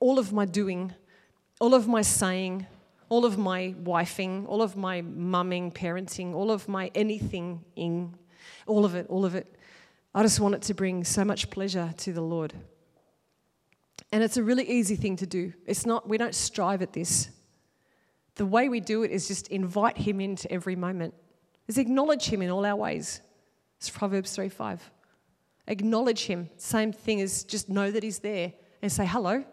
[0.00, 0.92] all of my doing,
[1.60, 2.66] all of my saying,
[3.10, 8.14] all of my wifing, all of my mumming, parenting, all of my anything in,
[8.66, 9.54] all of it, all of it.
[10.14, 12.54] I just want it to bring so much pleasure to the Lord.
[14.10, 15.52] And it's a really easy thing to do.
[15.66, 17.28] It's not, we don't strive at this.
[18.36, 21.14] The way we do it is just invite Him into every moment,
[21.70, 23.20] is acknowledge Him in all our ways.
[23.78, 24.90] It's Proverbs 3 5.
[25.68, 26.50] Acknowledge Him.
[26.56, 28.52] Same thing as just know that He's there
[28.82, 29.44] and say, hello,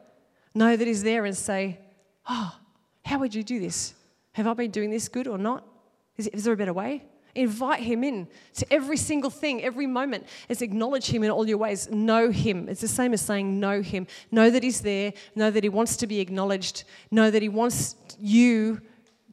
[0.55, 1.79] know that He's there and say,
[2.27, 2.55] Oh,
[3.05, 3.93] how would you do this?
[4.33, 5.63] Have I been doing this good or not?
[6.17, 7.03] Is, is there a better way?
[7.35, 10.25] Invite Him in to every single thing, every moment.
[10.49, 11.87] Is acknowledge Him in all your ways.
[11.91, 12.67] Know Him.
[12.67, 14.07] It's the same as saying, Know Him.
[14.31, 15.13] Know that He's there.
[15.35, 16.83] Know that He wants to be acknowledged.
[17.11, 18.81] Know that He wants you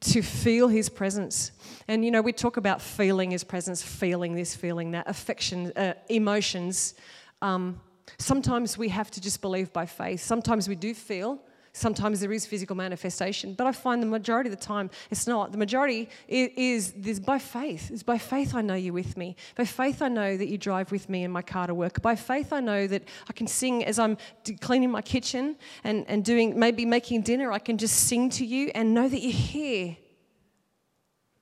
[0.01, 1.51] to feel His presence.
[1.87, 5.93] And you know, we talk about feeling His presence, feeling this, feeling that, affection, uh,
[6.09, 6.95] emotions.
[7.41, 7.79] Um,
[8.17, 10.21] Sometimes we have to just believe by faith.
[10.21, 11.39] Sometimes we do feel.
[11.75, 15.51] Sometimes there is physical manifestation, but I find the majority of the time it's not.
[15.51, 17.91] The majority is, is by faith.
[17.91, 19.35] It's by faith I know you're with me.
[19.57, 22.01] By faith I know that you drive with me in my car to work.
[22.01, 24.17] By faith I know that I can sing as I'm
[24.61, 27.51] cleaning my kitchen and, and doing maybe making dinner.
[27.51, 29.97] I can just sing to you and know that you're here.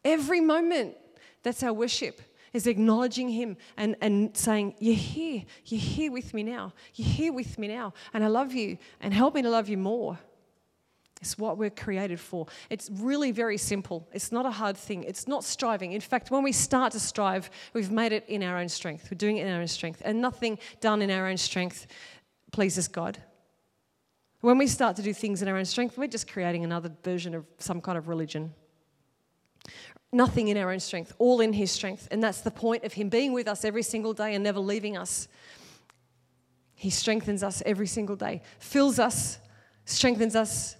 [0.03, 0.95] Every moment.
[1.43, 2.21] That's our worship
[2.53, 5.43] is acknowledging Him and, and saying, You're here.
[5.65, 6.73] You're here with me now.
[6.95, 7.93] You're here with me now.
[8.13, 8.77] And I love you.
[9.01, 10.17] And help me to love you more.
[11.21, 12.47] It's what we're created for.
[12.69, 14.07] It's really very simple.
[14.11, 15.03] It's not a hard thing.
[15.03, 15.93] It's not striving.
[15.93, 19.07] In fact, when we start to strive, we've made it in our own strength.
[19.09, 20.01] We're doing it in our own strength.
[20.03, 21.87] And nothing done in our own strength
[22.51, 23.23] pleases God.
[24.41, 27.33] When we start to do things in our own strength, we're just creating another version
[27.33, 28.53] of some kind of religion
[30.13, 32.07] nothing in our own strength, all in His strength.
[32.11, 34.97] And that's the point of Him being with us every single day and never leaving
[34.97, 35.27] us.
[36.75, 39.39] He strengthens us every single day, fills us,
[39.85, 40.75] strengthens us,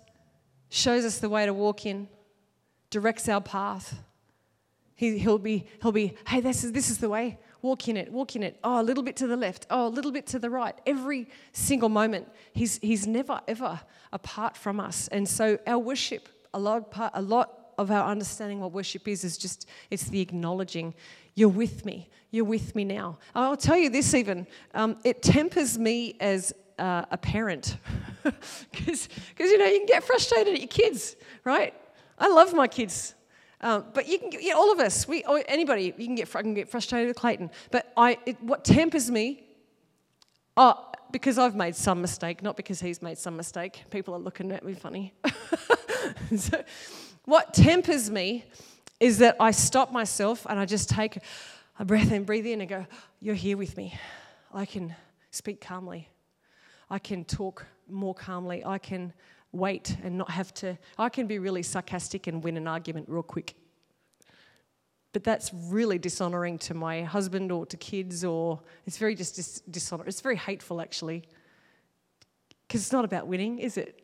[0.70, 2.08] shows us the way to walk in,
[2.90, 3.96] directs our path.
[4.96, 7.40] He, will be, he'll be, hey, this is, this is the way.
[7.62, 8.60] Walk in it, walk in it.
[8.64, 9.66] Oh, a little bit to the left.
[9.70, 10.76] Oh, a little bit to the right.
[10.86, 12.28] Every single moment.
[12.54, 13.80] He's, he's never, ever
[14.12, 15.08] apart from us.
[15.08, 19.38] And so our worship, a lot, a lot of our understanding what worship is is
[19.38, 20.94] just it's the acknowledging
[21.36, 22.10] you're with me.
[22.32, 23.18] You're with me now.
[23.34, 27.78] I'll tell you this even um, it tempers me as uh, a parent.
[28.72, 31.74] Because you know you can get frustrated at your kids right?
[32.18, 33.16] I love my kids
[33.60, 36.54] um, but you can yeah, all of us we anybody you can get, I can
[36.54, 37.50] get frustrated with clayton.
[37.72, 39.44] But I, it, what tempers me
[40.56, 43.84] oh because I've made some mistake, not because he's made some mistake.
[43.92, 45.14] People are looking at me funny.
[46.36, 46.64] so,
[47.26, 48.46] what tempers me
[49.00, 51.18] is that I stop myself and I just take
[51.80, 52.86] a breath and breathe in and go,
[53.20, 53.98] You're here with me.
[54.54, 54.96] I can
[55.32, 56.10] speak calmly.
[56.90, 58.64] I can talk more calmly.
[58.64, 59.14] I can
[59.52, 60.78] wait and not have to.
[60.98, 63.56] I can be really sarcastic and win an argument real quick.
[65.12, 69.94] But that's really dishonoring to my husband or to kids, or it's very just dis-.
[70.08, 71.24] It's very hateful, actually.
[72.68, 74.03] Because it's not about winning, is it?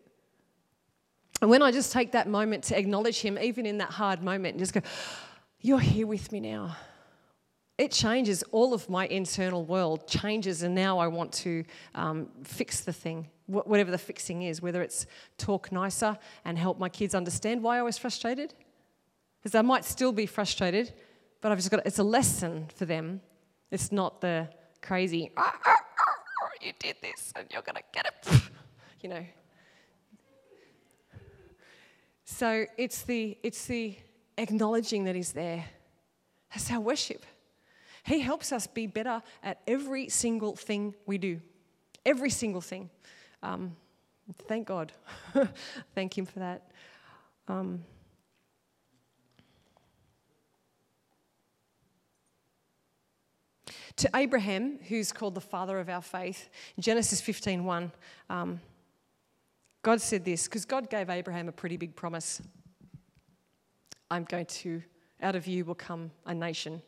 [1.42, 4.54] And when I just take that moment to acknowledge Him, even in that hard moment,
[4.54, 4.82] and just go,
[5.62, 6.76] You're here with me now.
[7.78, 11.64] It changes all of my internal world, changes, and now I want to
[11.96, 15.06] um, fix the thing, whatever the fixing is, whether it's
[15.38, 18.54] talk nicer and help my kids understand why I was frustrated.
[19.42, 20.92] Because I might still be frustrated,
[21.40, 23.22] but I've just got, it's a lesson for them.
[23.72, 24.50] It's not the
[24.82, 28.42] crazy, ah, ah, ah, you did this and you're going to get it.
[29.02, 29.26] You know,
[32.32, 33.98] so it's the, it's the
[34.38, 35.66] acknowledging that He's there.
[36.52, 37.26] That's our worship.
[38.06, 41.42] He helps us be better at every single thing we do.
[42.06, 42.92] Every single thing.
[43.42, 43.76] Um,
[44.48, 44.92] thank God.
[45.96, 46.70] thank Him for that.
[47.48, 47.84] Um,
[53.96, 56.48] to Abraham, who's called the father of our faith,
[56.80, 57.92] Genesis 15.1,
[58.30, 58.62] um,
[59.82, 62.42] God said this because God gave Abraham a pretty big promise.
[64.12, 64.82] I'm going to,
[65.22, 66.82] out of you will come a nation.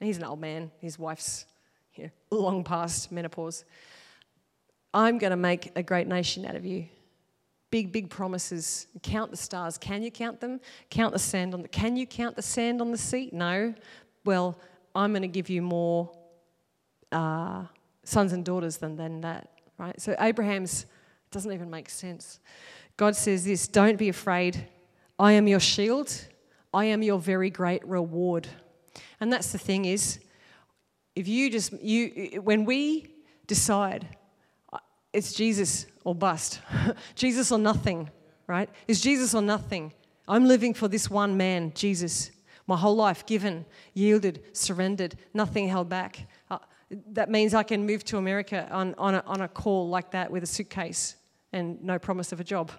[0.00, 1.46] He's an old man, his wife's
[1.94, 3.64] you know, long past menopause.
[4.92, 6.86] I'm going to make a great nation out of you.
[7.70, 8.86] Big, big promises.
[9.02, 9.76] Count the stars.
[9.76, 10.60] Can you count them?
[10.90, 11.68] Count the sand on the.
[11.68, 13.28] Can you count the sand on the sea?
[13.32, 13.74] No.
[14.24, 14.56] Well,
[14.94, 16.10] I'm going to give you more
[17.12, 17.64] uh,
[18.04, 20.00] sons and daughters than, than that, right?
[20.00, 20.86] So Abraham's
[21.30, 22.40] doesn't even make sense.
[22.96, 24.66] God says this Don't be afraid.
[25.18, 26.26] I am your shield.
[26.72, 28.46] I am your very great reward.
[29.20, 30.20] And that's the thing is,
[31.16, 33.10] if you just, you, when we
[33.46, 34.06] decide
[34.72, 34.78] uh,
[35.12, 36.60] it's Jesus or bust,
[37.14, 38.10] Jesus or nothing,
[38.46, 38.68] right?
[38.86, 39.92] Is Jesus or nothing?
[40.28, 42.30] I'm living for this one man, Jesus.
[42.66, 43.64] My whole life given,
[43.94, 46.26] yielded, surrendered, nothing held back.
[46.90, 50.30] That means I can move to America on, on, a, on a call like that
[50.30, 51.16] with a suitcase
[51.52, 52.72] and no promise of a job.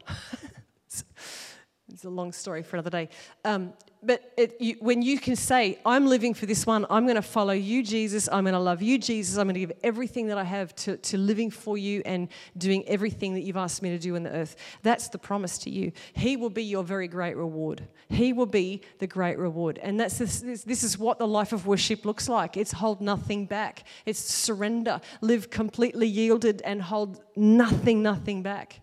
[0.87, 3.09] it's a long story for another day.
[3.45, 7.17] Um, but it, you, when you can say, I'm living for this one, I'm going
[7.17, 10.27] to follow you, Jesus, I'm going to love you, Jesus, I'm going to give everything
[10.27, 13.89] that I have to, to living for you and doing everything that you've asked me
[13.89, 14.55] to do in the earth.
[14.83, 15.91] That's the promise to you.
[16.13, 17.87] He will be your very great reward.
[18.07, 19.79] He will be the great reward.
[19.83, 23.01] And that's this, this, this is what the life of worship looks like it's hold
[23.01, 28.79] nothing back, it's surrender, live completely yielded and hold nothing, nothing back.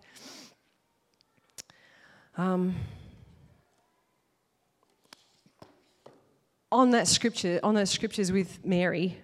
[2.37, 2.75] Um,
[6.71, 9.17] on that scripture, on those scriptures with Mary,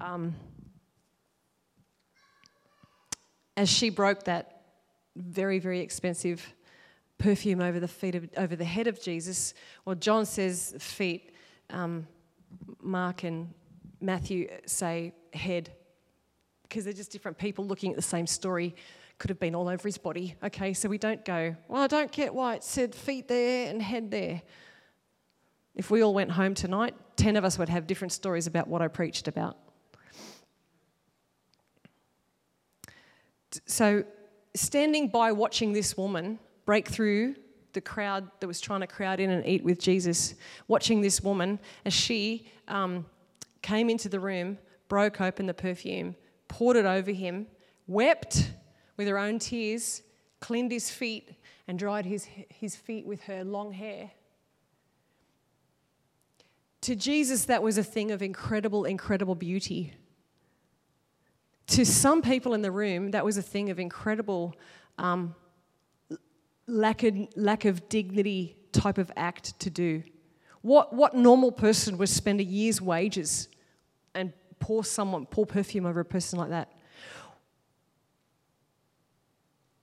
[0.00, 0.34] um,
[3.56, 4.62] as she broke that
[5.16, 6.54] very, very expensive
[7.18, 9.54] perfume over the feet of, over the head of Jesus,
[9.84, 11.32] well, John says feet.
[11.70, 12.06] Um,
[12.80, 13.52] Mark and
[14.00, 15.70] Matthew say head
[16.62, 18.74] because they're just different people looking at the same story.
[19.18, 20.34] Could have been all over his body.
[20.44, 23.80] Okay, so we don't go, well, I don't get why it said feet there and
[23.80, 24.42] head there.
[25.76, 28.80] If we all went home tonight, 10 of us would have different stories about what
[28.80, 29.58] I preached about.
[33.66, 34.04] So,
[34.54, 37.36] standing by watching this woman break through
[37.74, 40.34] the crowd that was trying to crowd in and eat with Jesus,
[40.66, 43.04] watching this woman as she um,
[43.60, 44.58] came into the room,
[44.88, 46.16] broke open the perfume,
[46.48, 47.46] poured it over him,
[47.86, 48.50] wept
[48.96, 50.02] with her own tears,
[50.40, 51.32] cleaned his feet,
[51.68, 54.10] and dried his, his feet with her long hair.
[56.86, 59.92] To Jesus, that was a thing of incredible, incredible beauty.
[61.66, 64.54] To some people in the room, that was a thing of incredible
[64.96, 65.34] um,
[66.68, 70.04] lack, of, lack of dignity type of act to do.
[70.62, 73.48] What, what normal person would spend a year's wages
[74.14, 76.72] and pour someone, pour perfume over a person like that?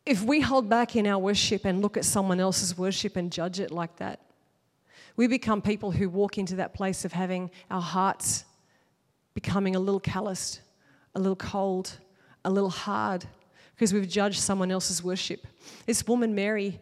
[0.05, 3.59] If we hold back in our worship and look at someone else's worship and judge
[3.59, 4.21] it like that,
[5.15, 8.45] we become people who walk into that place of having our hearts
[9.33, 10.61] becoming a little calloused,
[11.15, 11.97] a little cold,
[12.45, 13.25] a little hard,
[13.75, 15.45] because we've judged someone else's worship.
[15.85, 16.79] This woman, Mary,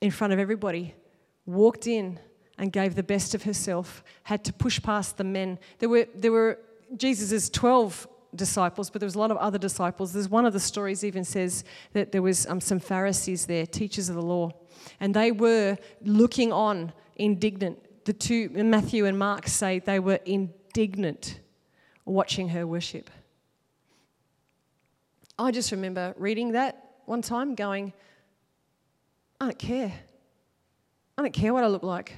[0.00, 0.94] in front of everybody,
[1.46, 2.18] walked in
[2.58, 5.58] and gave the best of herself, had to push past the men.
[5.78, 6.58] There were, there were
[6.96, 10.12] Jesus' 12 disciples, but there was a lot of other disciples.
[10.12, 14.08] There's one of the stories even says that there was um, some Pharisees there, teachers
[14.08, 14.50] of the law,
[15.00, 16.92] and they were looking on
[17.22, 18.04] indignant.
[18.04, 21.40] The two, Matthew and Mark say they were indignant
[22.04, 23.08] watching her worship.
[25.38, 27.92] I just remember reading that one time going,
[29.40, 29.92] I don't care.
[31.16, 32.14] I don't care what I look like.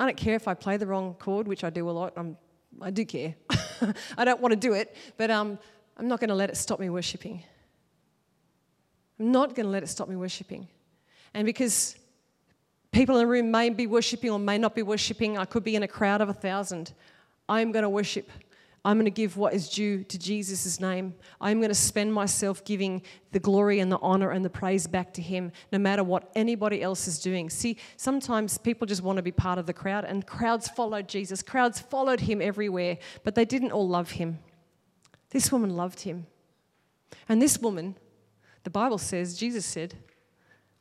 [0.00, 2.14] I don't care if I play the wrong chord, which I do a lot.
[2.16, 2.36] I'm,
[2.80, 3.34] I do care.
[4.18, 5.58] I don't want to do it, but um,
[5.96, 7.42] I'm not going to let it stop me worshipping.
[9.20, 10.66] I'm not going to let it stop me worshipping.
[11.34, 11.96] And because
[12.94, 15.36] People in the room may be worshiping or may not be worshiping.
[15.36, 16.92] I could be in a crowd of a thousand.
[17.48, 18.30] I'm going to worship.
[18.84, 21.14] I'm going to give what is due to Jesus' name.
[21.40, 25.12] I'm going to spend myself giving the glory and the honor and the praise back
[25.14, 27.50] to Him, no matter what anybody else is doing.
[27.50, 31.42] See, sometimes people just want to be part of the crowd, and crowds followed Jesus.
[31.42, 34.38] Crowds followed Him everywhere, but they didn't all love Him.
[35.30, 36.28] This woman loved Him.
[37.28, 37.96] And this woman,
[38.62, 39.96] the Bible says, Jesus said,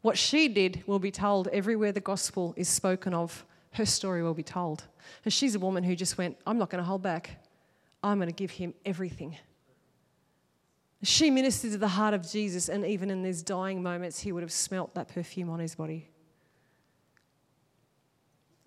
[0.03, 3.45] what she did will be told everywhere the gospel is spoken of.
[3.71, 4.83] Her story will be told.
[5.23, 7.41] And she's a woman who just went, I'm not going to hold back.
[8.03, 9.37] I'm going to give him everything.
[11.03, 14.43] She ministered to the heart of Jesus, and even in these dying moments, he would
[14.43, 16.09] have smelt that perfume on his body.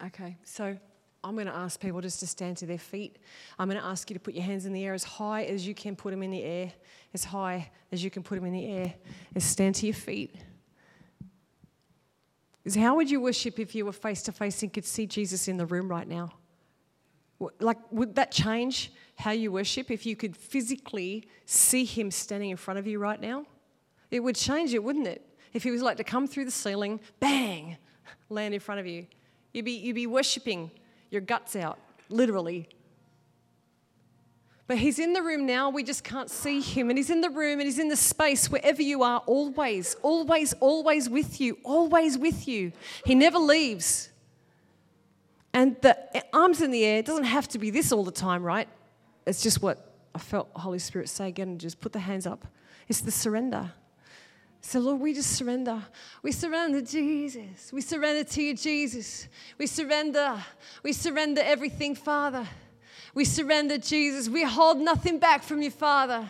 [0.05, 0.77] Okay, so
[1.23, 3.19] I'm going to ask people just to stand to their feet.
[3.59, 5.67] I'm going to ask you to put your hands in the air as high as
[5.67, 6.73] you can put them in the air,
[7.13, 8.95] as high as you can put them in the air.
[9.35, 10.35] And stand to your feet.
[12.67, 15.47] Is how would you worship if you were face to face and could see Jesus
[15.47, 16.33] in the room right now?
[17.61, 22.57] Like, would that change how you worship if you could physically see him standing in
[22.57, 23.47] front of you right now?
[24.11, 25.25] It would change it, wouldn't it?
[25.53, 27.77] If he was like to come through the ceiling, bang,
[28.31, 29.07] land in front of you.
[29.53, 30.73] You'd be, you'd be worshiping
[31.11, 32.69] your guts out, literally.
[34.69, 36.91] But he's in the room now, we just can't see him.
[36.91, 40.55] And he's in the room and he's in the space wherever you are, always, always,
[40.55, 42.73] always with you, always with you.
[43.05, 44.11] He never leaves.
[45.53, 45.97] And the
[46.33, 48.69] arms in the air doesn't have to be this all the time, right?
[49.25, 52.47] It's just what I felt Holy Spirit say again, and just put the hands up.
[52.89, 53.73] It's the surrender.
[54.61, 55.81] So, Lord, we just surrender.
[56.23, 57.73] We surrender, Jesus.
[57.73, 59.29] We surrender to you, Jesus.
[59.59, 60.43] We surrender.
[60.83, 62.47] We surrender everything, Father.
[63.17, 64.29] We surrender, Jesus.
[64.29, 66.29] We hold nothing back from you, Father.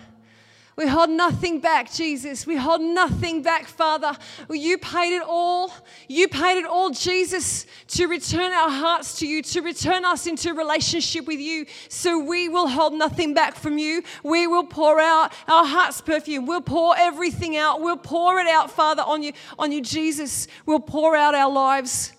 [0.77, 2.47] We hold nothing back, Jesus.
[2.47, 4.17] We hold nothing back, Father.
[4.49, 5.73] You paid it all.
[6.07, 10.55] You paid it all, Jesus, to return our hearts to you, to return us into
[10.55, 11.67] relationship with you.
[11.89, 14.05] So we will hold nothing back from you.
[14.23, 16.47] We will pour out our heart's perfume.
[16.47, 17.81] We'll pour everything out.
[17.81, 20.47] We'll pour it out, Father, on you, on you, Jesus.
[20.67, 22.13] We'll pour out our lives.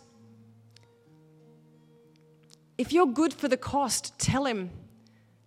[2.78, 4.70] If you're good for the cost, tell him.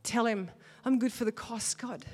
[0.03, 0.51] Tell him,
[0.85, 2.05] I'm good for the cost, God.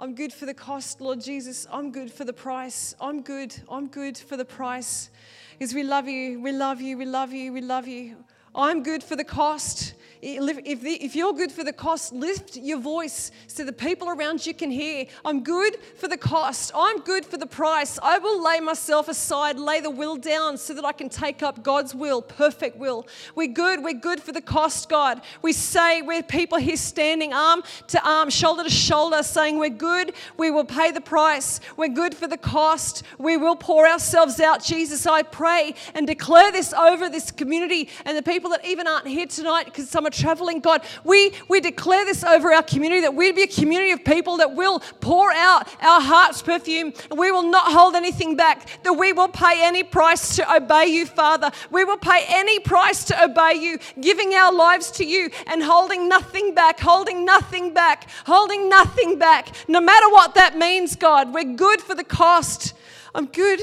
[0.00, 1.66] I'm good for the cost, Lord Jesus.
[1.72, 2.94] I'm good for the price.
[3.00, 3.52] I'm good.
[3.68, 5.10] I'm good for the price.
[5.58, 6.40] Because we love you.
[6.40, 6.96] We love you.
[6.96, 7.52] We love you.
[7.52, 8.24] We love you.
[8.54, 9.94] I'm good for the cost.
[10.20, 14.46] If, the, if you're good for the cost, lift your voice so the people around
[14.46, 15.06] you can hear.
[15.24, 16.72] I'm good for the cost.
[16.74, 17.98] I'm good for the price.
[18.02, 21.62] I will lay myself aside, lay the will down so that I can take up
[21.62, 23.06] God's will, perfect will.
[23.34, 23.82] We're good.
[23.82, 25.20] We're good for the cost, God.
[25.42, 30.14] We say we're people here standing arm to arm, shoulder to shoulder, saying we're good.
[30.36, 31.60] We will pay the price.
[31.76, 33.02] We're good for the cost.
[33.18, 34.62] We will pour ourselves out.
[34.62, 39.06] Jesus, I pray and declare this over this community and the people that even aren't
[39.06, 43.34] here tonight because some traveling, God, we, we declare this over our community that we'd
[43.34, 46.92] be a community of people that will pour out our heart's perfume.
[47.14, 51.06] We will not hold anything back, that we will pay any price to obey you,
[51.06, 51.50] Father.
[51.70, 56.08] We will pay any price to obey you, giving our lives to you and holding
[56.08, 59.54] nothing back, holding nothing back, holding nothing back.
[59.68, 62.74] No matter what that means, God, we're good for the cost.
[63.14, 63.60] I'm good.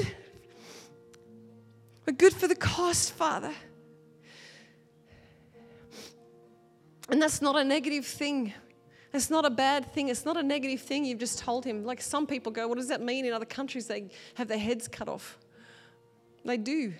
[2.06, 3.52] We're good for the cost, Father.
[7.08, 8.52] And that's not a negative thing.
[9.12, 10.08] It's not a bad thing.
[10.08, 11.04] It's not a negative thing.
[11.04, 11.84] You've just told him.
[11.84, 13.86] Like some people go, what does that mean in other countries?
[13.86, 15.38] They have their heads cut off.
[16.44, 16.92] They do.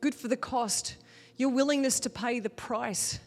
[0.00, 0.96] Good for the cost.
[1.36, 3.18] Your willingness to pay the price.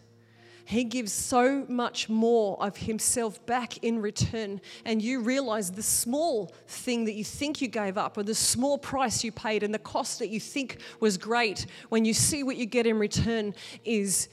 [0.65, 4.61] He gives so much more of Himself back in return.
[4.85, 8.77] And you realize the small thing that you think you gave up, or the small
[8.77, 12.55] price you paid, and the cost that you think was great, when you see what
[12.55, 13.53] you get in return,
[13.83, 14.29] is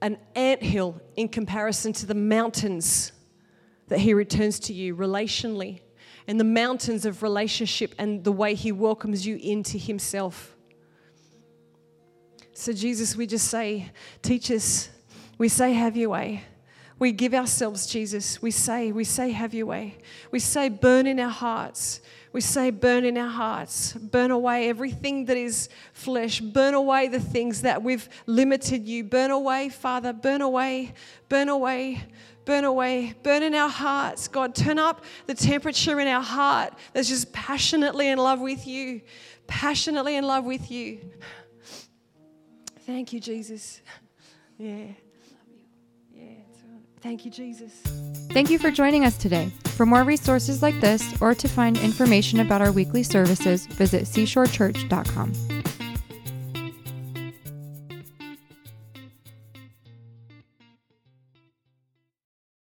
[0.00, 3.12] an ant hill in comparison to the mountains
[3.88, 5.80] that He returns to you relationally,
[6.26, 10.55] and the mountains of relationship and the way He welcomes you into Himself.
[12.58, 13.90] So, Jesus, we just say,
[14.22, 14.88] teach us.
[15.36, 16.42] We say, have your way.
[16.98, 18.40] We give ourselves, Jesus.
[18.40, 19.98] We say, we say, have your way.
[20.30, 22.00] We say, burn in our hearts.
[22.32, 23.92] We say, burn in our hearts.
[23.92, 26.40] Burn away everything that is flesh.
[26.40, 29.04] Burn away the things that we've limited you.
[29.04, 30.14] Burn away, Father.
[30.14, 30.94] Burn away.
[31.28, 32.02] Burn away.
[32.46, 33.12] Burn away.
[33.22, 34.28] Burn in our hearts.
[34.28, 39.02] God, turn up the temperature in our heart that's just passionately in love with you.
[39.46, 41.00] Passionately in love with you.
[42.86, 43.80] Thank you, Jesus.
[44.58, 44.86] Yeah.
[47.02, 47.72] Thank you, Jesus.
[48.30, 49.52] Thank you for joining us today.
[49.76, 55.55] For more resources like this or to find information about our weekly services, visit seashorechurch.com.